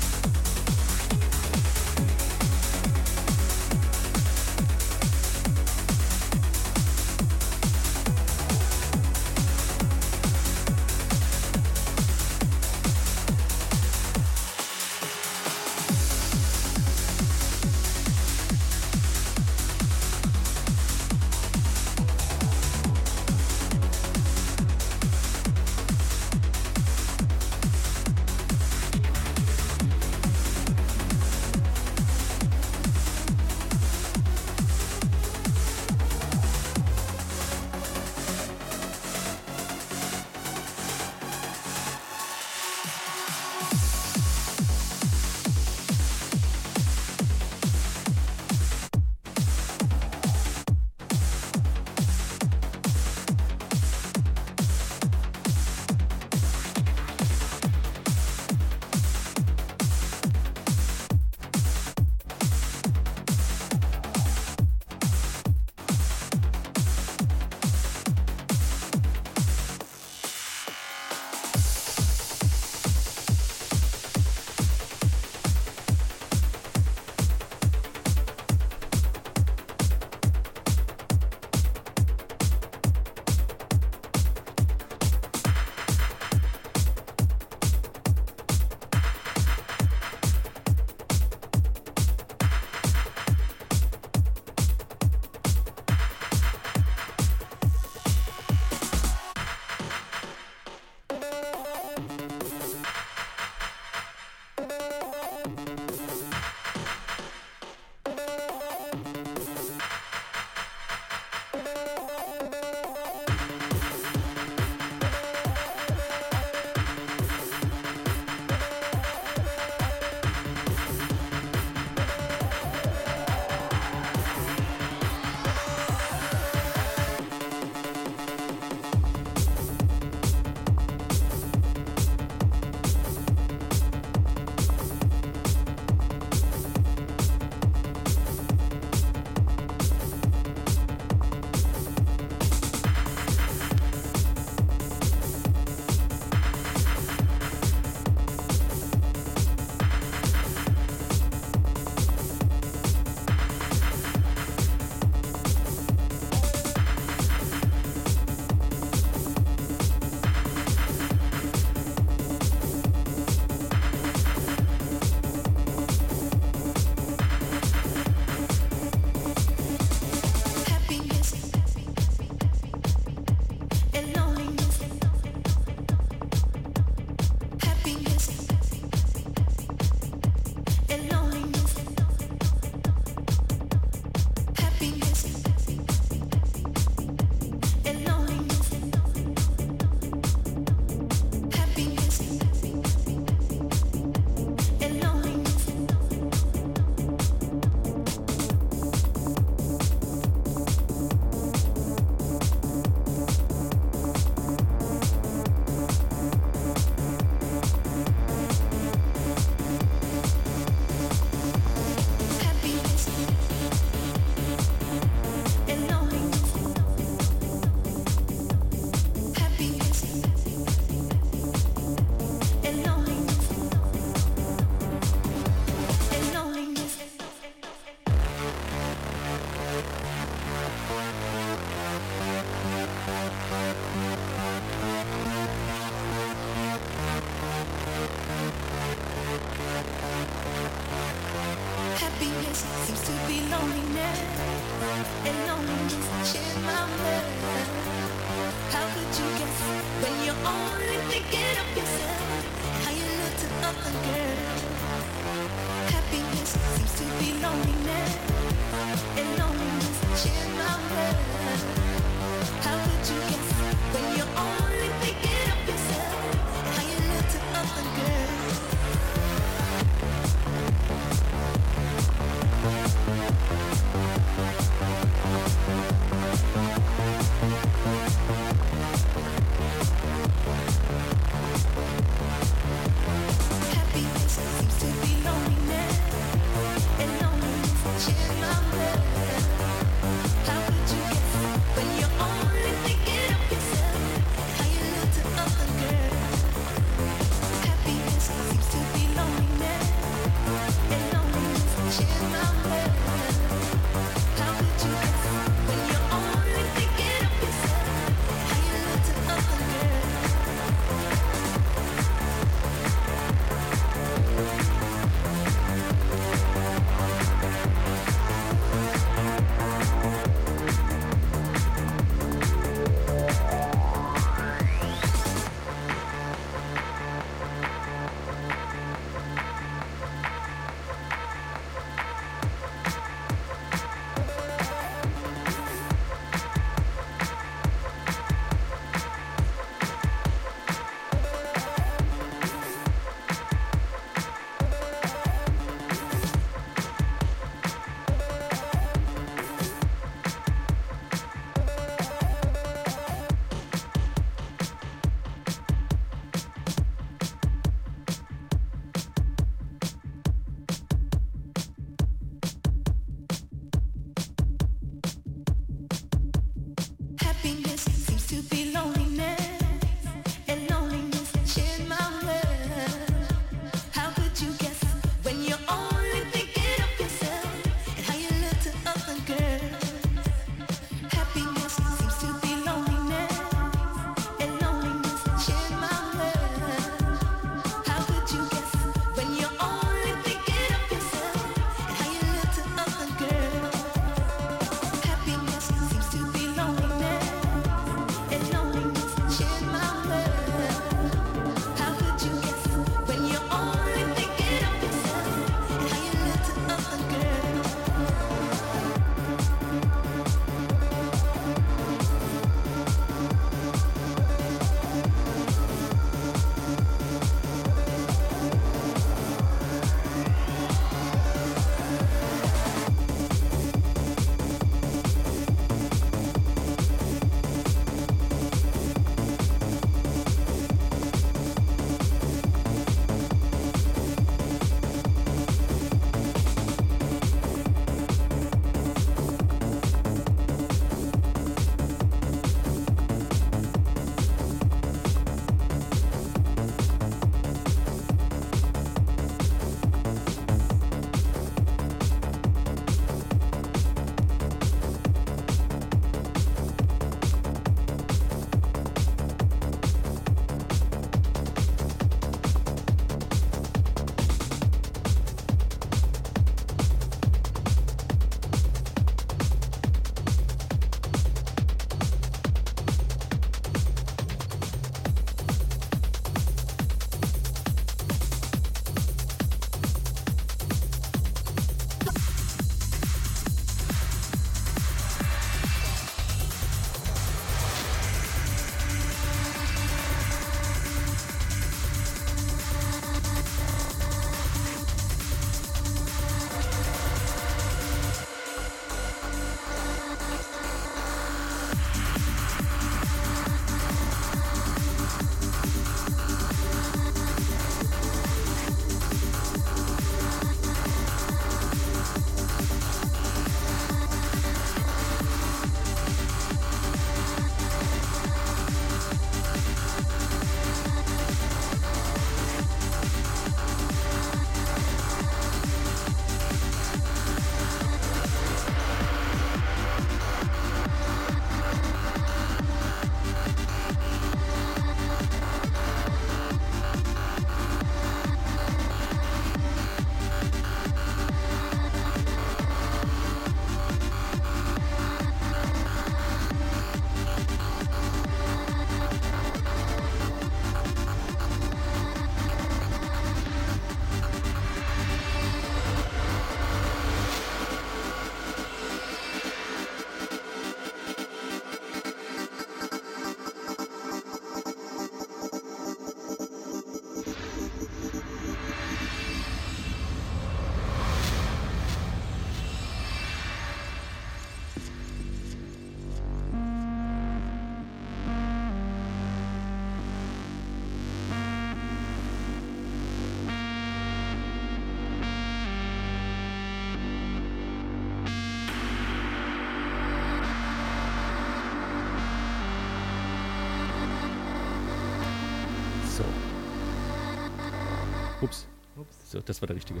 So, 599.36 599.42
das 599.42 599.60
war 599.60 599.66
der 599.66 599.76
richtige. 599.76 600.00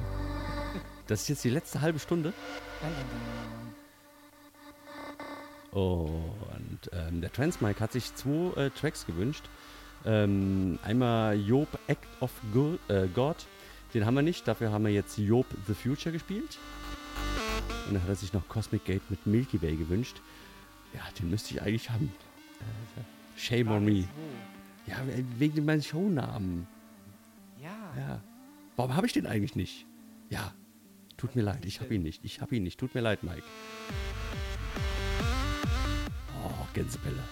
Das 1.06 1.20
ist 1.22 1.28
jetzt 1.28 1.44
die 1.44 1.50
letzte 1.50 1.82
halbe 1.82 1.98
Stunde. 1.98 2.32
Dun. 5.72 6.24
Und 6.42 6.90
ähm, 6.92 7.20
der 7.20 7.30
Transmike 7.30 7.80
hat 7.80 7.92
sich 7.92 8.14
zwei 8.14 8.58
äh, 8.58 8.70
Tracks 8.70 9.04
gewünscht. 9.04 9.44
Ähm, 10.06 10.78
einmal 10.82 11.38
Job 11.38 11.68
Act 11.86 12.06
of 12.20 12.30
Go 12.54 12.78
äh, 12.88 13.08
God. 13.08 13.36
Den 13.92 14.06
haben 14.06 14.14
wir 14.14 14.22
nicht. 14.22 14.48
Dafür 14.48 14.72
haben 14.72 14.84
wir 14.84 14.92
jetzt 14.92 15.18
Job 15.18 15.44
The 15.66 15.74
Future 15.74 16.14
gespielt. 16.14 16.58
Und 17.86 17.94
dann 17.94 18.02
hat 18.02 18.08
er 18.08 18.16
sich 18.16 18.32
noch 18.32 18.48
Cosmic 18.48 18.86
Gate 18.86 19.10
mit 19.10 19.26
Milky 19.26 19.60
Way 19.60 19.76
gewünscht. 19.76 20.22
Ja, 20.94 21.02
den 21.20 21.28
müsste 21.28 21.52
ich 21.52 21.60
eigentlich 21.60 21.90
haben. 21.90 22.10
Äh, 22.60 23.38
shame 23.38 23.70
on 23.70 23.84
me. 23.84 24.08
Ja, 24.86 24.96
wegen 25.38 25.62
meinem 25.66 25.82
Shownamen. 25.82 26.66
Ja. 27.60 27.92
Ja. 27.98 28.20
Warum 28.76 28.94
habe 28.94 29.06
ich 29.06 29.14
den 29.14 29.26
eigentlich 29.26 29.56
nicht? 29.56 29.86
Ja. 30.28 30.52
Tut 31.16 31.34
mir 31.34 31.40
leid, 31.40 31.64
ich 31.64 31.80
habe 31.80 31.94
ihn 31.94 32.02
nicht. 32.02 32.22
Ich 32.26 32.42
habe 32.42 32.54
ihn 32.56 32.62
nicht. 32.62 32.78
Tut 32.78 32.94
mir 32.94 33.00
leid, 33.00 33.22
Mike. 33.22 33.42
Oh, 36.44 36.66
Gänsepelle. 36.74 37.22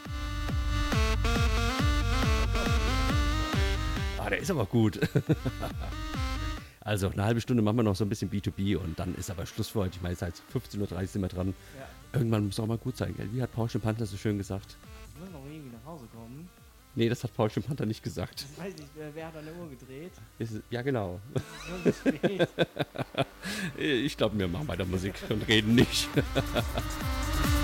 Ah, 4.18 4.30
der 4.30 4.38
ist 4.38 4.50
aber 4.50 4.64
gut. 4.64 4.98
also, 6.80 7.10
eine 7.10 7.24
halbe 7.24 7.42
Stunde 7.42 7.62
machen 7.62 7.76
wir 7.76 7.82
noch 7.82 7.94
so 7.94 8.06
ein 8.06 8.08
bisschen 8.08 8.30
B2B 8.30 8.78
und 8.78 8.98
dann 8.98 9.14
ist 9.14 9.30
aber 9.30 9.44
Schluss 9.44 9.68
für 9.68 9.80
heute. 9.80 9.96
Ich 9.96 10.02
meine, 10.02 10.16
seit 10.16 10.36
15.30 10.54 10.80
Uhr 10.80 11.06
sind 11.06 11.20
wir 11.20 11.28
dran. 11.28 11.54
Ja. 11.78 12.18
Irgendwann 12.18 12.46
muss 12.46 12.58
auch 12.58 12.66
mal 12.66 12.78
gut 12.78 12.96
sein, 12.96 13.14
gell? 13.14 13.28
Wie 13.32 13.42
hat 13.42 13.52
Paul 13.52 13.68
Panther 13.68 14.06
so 14.06 14.16
schön 14.16 14.38
gesagt? 14.38 14.78
Nee, 16.96 17.08
das 17.08 17.24
hat 17.24 17.34
Paul 17.34 17.50
Panther 17.50 17.86
nicht 17.86 18.02
gesagt. 18.02 18.46
Ich 18.52 18.58
weiß 18.58 18.76
nicht, 18.76 18.88
wer, 18.94 19.26
hat 19.26 19.36
an 19.36 19.44
der 19.44 19.56
Uhr 19.56 19.68
gedreht? 19.68 20.12
Ist, 20.38 20.60
ja, 20.70 20.82
genau. 20.82 21.20
Ich 23.76 24.16
glaube, 24.16 24.38
wir 24.38 24.48
machen 24.48 24.68
weiter 24.68 24.86
Musik 24.86 25.14
und 25.28 25.46
reden 25.46 25.74
nicht. 25.74 26.08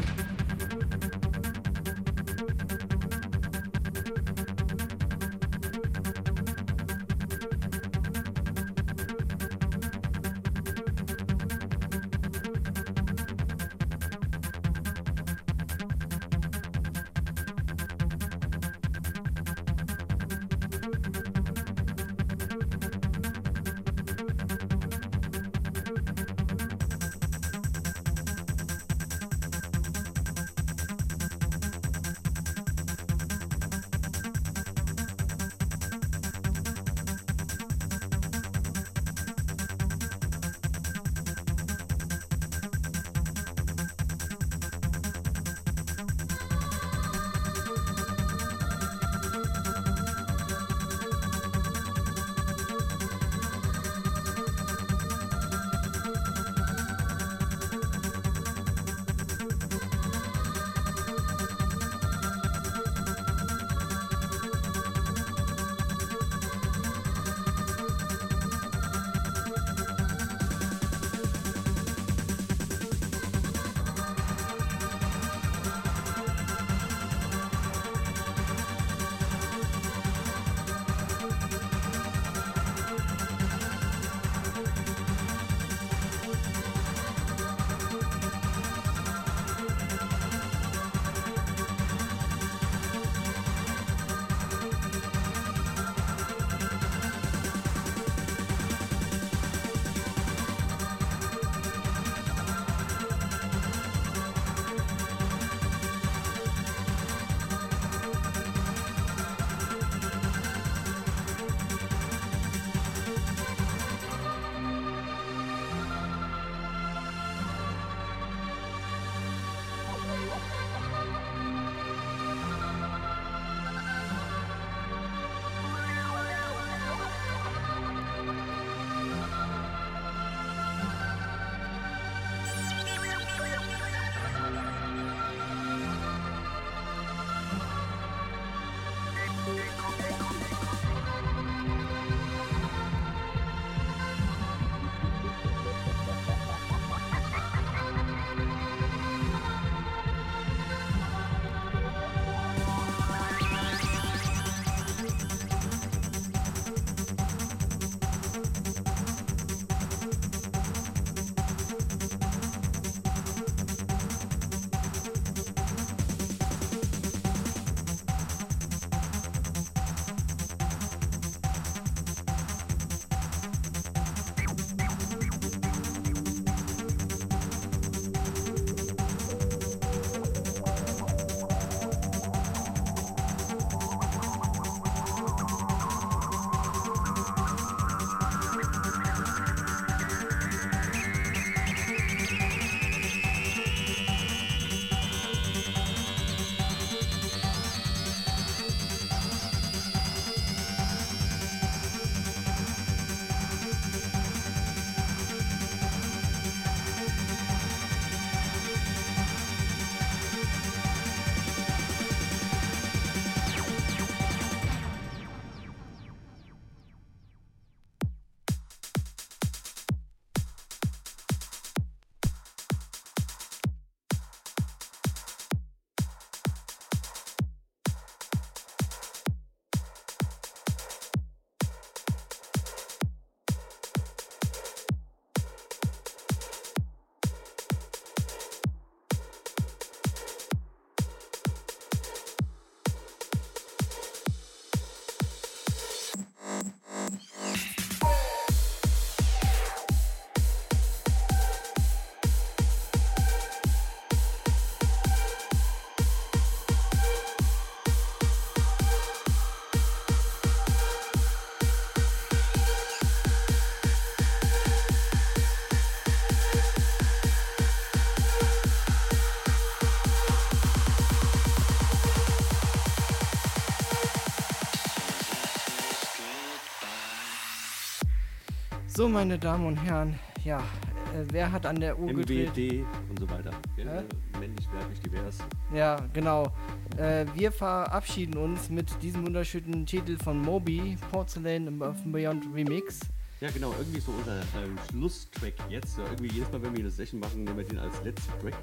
So, 279.01 279.09
meine 279.09 279.39
Damen 279.39 279.65
und 279.65 279.77
Herren, 279.77 280.13
ja, 280.43 280.59
äh, 280.59 281.25
wer 281.31 281.51
hat 281.51 281.65
an 281.65 281.79
der 281.79 281.97
Uhr 281.97 282.13
gedreht? 282.13 282.55
MWD 282.55 282.85
und 283.09 283.19
so 283.19 283.27
weiter. 283.31 283.49
Hä? 283.75 284.03
Männlich, 284.39 284.67
weiblich, 284.71 284.99
divers. 284.99 285.39
Ja, 285.73 285.95
genau. 286.13 286.53
Äh, 286.97 287.25
wir 287.33 287.51
verabschieden 287.51 288.37
uns 288.37 288.69
mit 288.69 289.01
diesem 289.01 289.25
wunderschönen 289.25 289.87
Titel 289.87 290.19
von 290.23 290.39
Moby, 290.39 290.99
Porcelain 291.11 291.81
of 291.81 291.95
Beyond 292.05 292.45
Remix. 292.53 292.99
Ja, 293.39 293.49
genau, 293.49 293.73
irgendwie 293.79 294.01
so 294.01 294.11
unser 294.11 294.41
ähm, 294.63 294.77
Schlusstrack 294.91 295.55
jetzt. 295.67 295.97
Ja, 295.97 296.03
irgendwie 296.03 296.35
jedes 296.35 296.51
Mal, 296.51 296.61
wenn 296.61 296.73
wir 296.73 296.81
eine 296.81 296.91
Session 296.91 297.21
machen, 297.21 297.43
nehmen 297.43 297.57
wir 297.57 297.65
den 297.65 297.79
als 297.79 298.03
letzten 298.03 298.39
Track. 298.39 298.53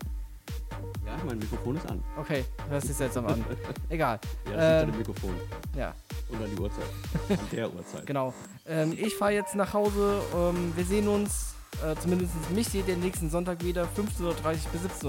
Ja, 1.07 1.16
mein 1.26 1.39
Mikrofon 1.39 1.76
ist 1.76 1.86
an. 1.89 2.02
Okay, 2.18 2.44
hört 2.68 2.82
sich 2.84 2.97
seltsam 2.97 3.26
an. 3.26 3.44
Egal. 3.89 4.18
Ja, 4.50 4.57
das 4.57 4.82
Ähm, 4.84 4.90
dem 4.90 4.98
Mikrofon. 4.98 5.34
ja, 5.76 5.94
Und 6.28 6.42
an 6.42 6.50
die 6.55 6.60
Uhrzeit. 6.60 6.84
An 7.31 7.39
der 7.52 7.73
Uhrzeit. 7.74 8.07
genau. 8.07 8.34
Ähm, 8.66 8.92
ich 8.98 9.15
fahre 9.15 9.32
jetzt 9.32 9.55
nach 9.55 9.73
Hause. 9.73 10.20
Ähm, 10.34 10.73
wir 10.76 10.84
sehen 10.84 11.08
uns, 11.08 11.55
äh, 11.84 11.94
zumindest 12.00 12.32
mich 12.55 12.68
seht 12.68 12.89
ihr 12.89 12.97
nächsten 12.97 13.31
Sonntag 13.31 13.62
wieder, 13.65 13.84
15.30 13.97 14.24
Uhr 14.24 14.34
bis 14.73 15.02
17.30 15.02 15.07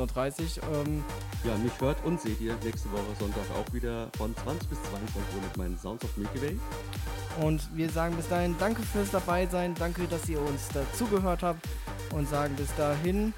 Uhr. 0.69 0.85
Ähm, 0.85 1.03
Ja, 1.43 1.55
mich 1.57 1.71
hört 1.79 1.97
und 2.05 2.19
seht 2.21 2.39
ihr 2.41 2.55
nächste 2.63 2.91
Woche 2.91 3.03
Sonntag 3.19 3.43
auch 3.57 3.73
wieder 3.73 4.07
von 4.17 4.35
20 4.35 4.69
bis 4.69 4.77
22 4.83 5.15
Uhr 5.35 5.41
mit 5.41 5.57
meinen 5.57 5.77
Sounds 5.77 6.03
of 6.03 6.15
Milky 6.17 6.41
Way. 6.41 6.59
und 7.41 7.61
wir 7.75 7.89
sagen 7.89 8.15
bis 8.17 8.27
dahin 8.27 8.55
danke 8.59 8.81
fürs 8.81 9.11
Dabeisein, 9.11 9.73
danke, 9.75 10.05
dass 10.07 10.27
ihr 10.27 10.41
uns 10.41 10.67
dazugehört 10.73 11.43
habt 11.43 11.65
und 12.13 12.27
sagen 12.27 12.55
bis 12.55 12.73
dahin, 12.75 13.33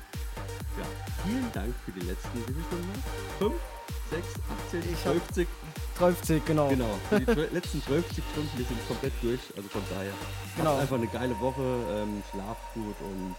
Ja, 0.77 0.85
vielen 1.23 1.51
Dank 1.53 1.73
für 1.85 1.91
die 1.91 1.99
letzten, 2.07 2.37
wie 2.39 2.53
viele 2.53 2.63
Stunden? 2.65 3.03
5, 3.39 3.53
6, 4.09 4.27
18, 4.67 4.93
Ich 4.93 5.05
hab- 5.05 5.13
50. 5.13 5.47
30, 5.99 6.45
genau. 6.45 6.69
Genau, 6.69 6.95
für 7.09 7.19
die 7.19 7.53
letzten 7.53 7.81
50 7.81 8.23
Stunden, 8.31 8.49
wir 8.57 8.65
sind 8.65 8.87
komplett 8.87 9.13
durch. 9.21 9.39
Also 9.55 9.69
von 9.69 9.81
daher, 9.89 10.13
Genau. 10.57 10.71
habt 10.71 10.81
einfach 10.81 10.95
eine 10.95 11.07
geile 11.07 11.39
Woche, 11.39 11.85
ähm, 11.89 12.23
schlaft 12.31 12.73
gut 12.73 12.95
und 13.01 13.35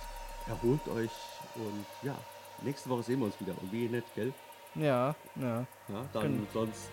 erholt 0.46 0.86
euch. 0.88 1.10
Und 1.56 1.84
ja, 2.02 2.16
nächste 2.62 2.88
Woche 2.90 3.02
sehen 3.02 3.18
wir 3.20 3.26
uns 3.26 3.40
wieder. 3.40 3.56
Und 3.60 3.72
wie 3.72 3.88
nicht, 3.88 4.14
gell? 4.14 4.32
Ja, 4.74 5.16
ja. 5.34 5.66
Ja, 5.88 6.06
dann 6.12 6.22
Genau. 6.22 6.46
sonst, 6.52 6.90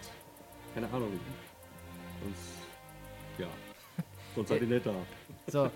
keine 0.73 0.87
Ahnung. 0.87 1.11
Sonst, 2.23 2.41
ja, 3.37 3.47
sonst 4.35 4.49
seid 4.49 4.61
ihr 4.61 4.67
nicht 4.67 4.85
da. 4.85 4.93
So, 5.51 5.69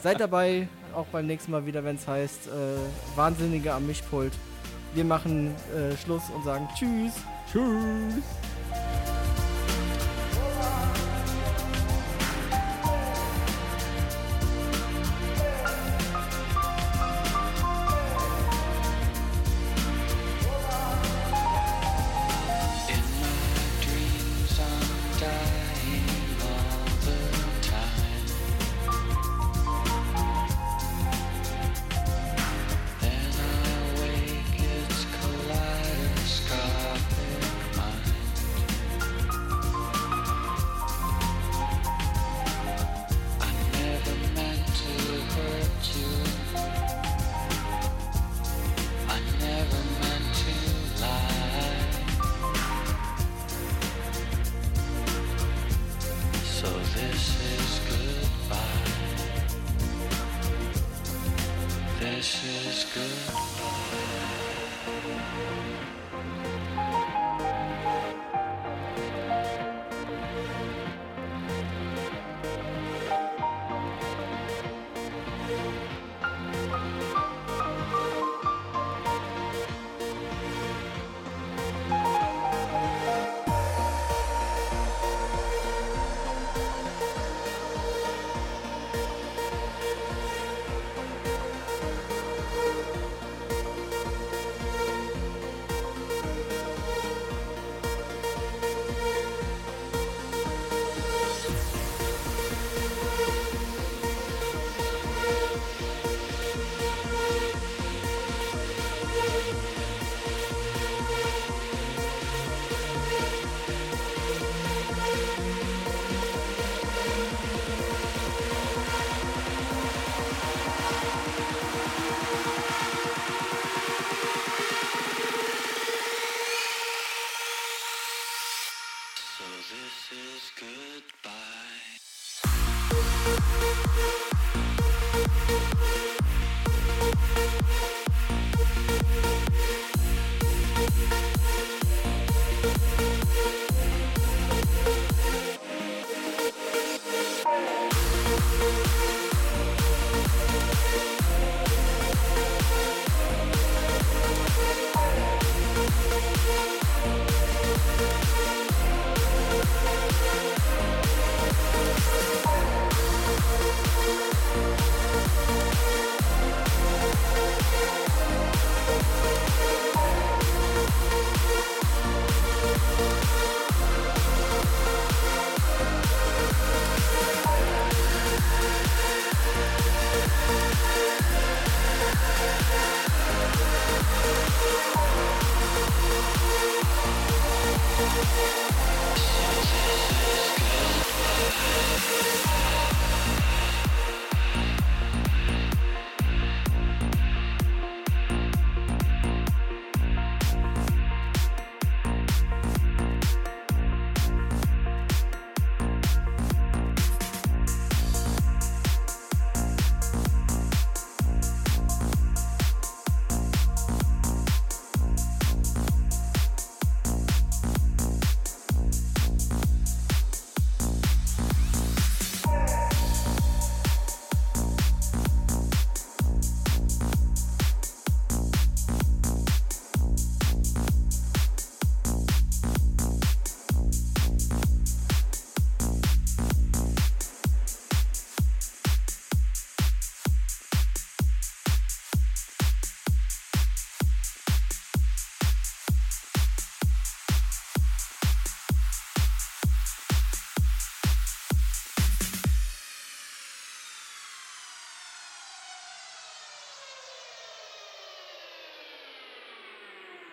seid 0.00 0.20
dabei, 0.20 0.68
auch 0.94 1.06
beim 1.06 1.26
nächsten 1.26 1.52
Mal 1.52 1.64
wieder, 1.66 1.84
wenn 1.84 1.96
es 1.96 2.06
heißt, 2.06 2.48
äh, 2.48 3.16
Wahnsinnige 3.16 3.72
am 3.72 3.86
Mischpult. 3.86 4.32
Wir 4.94 5.04
machen 5.04 5.54
äh, 5.74 5.96
Schluss 5.96 6.22
und 6.34 6.44
sagen 6.44 6.68
Tschüss. 6.76 7.14
Tschüss! 7.50 8.24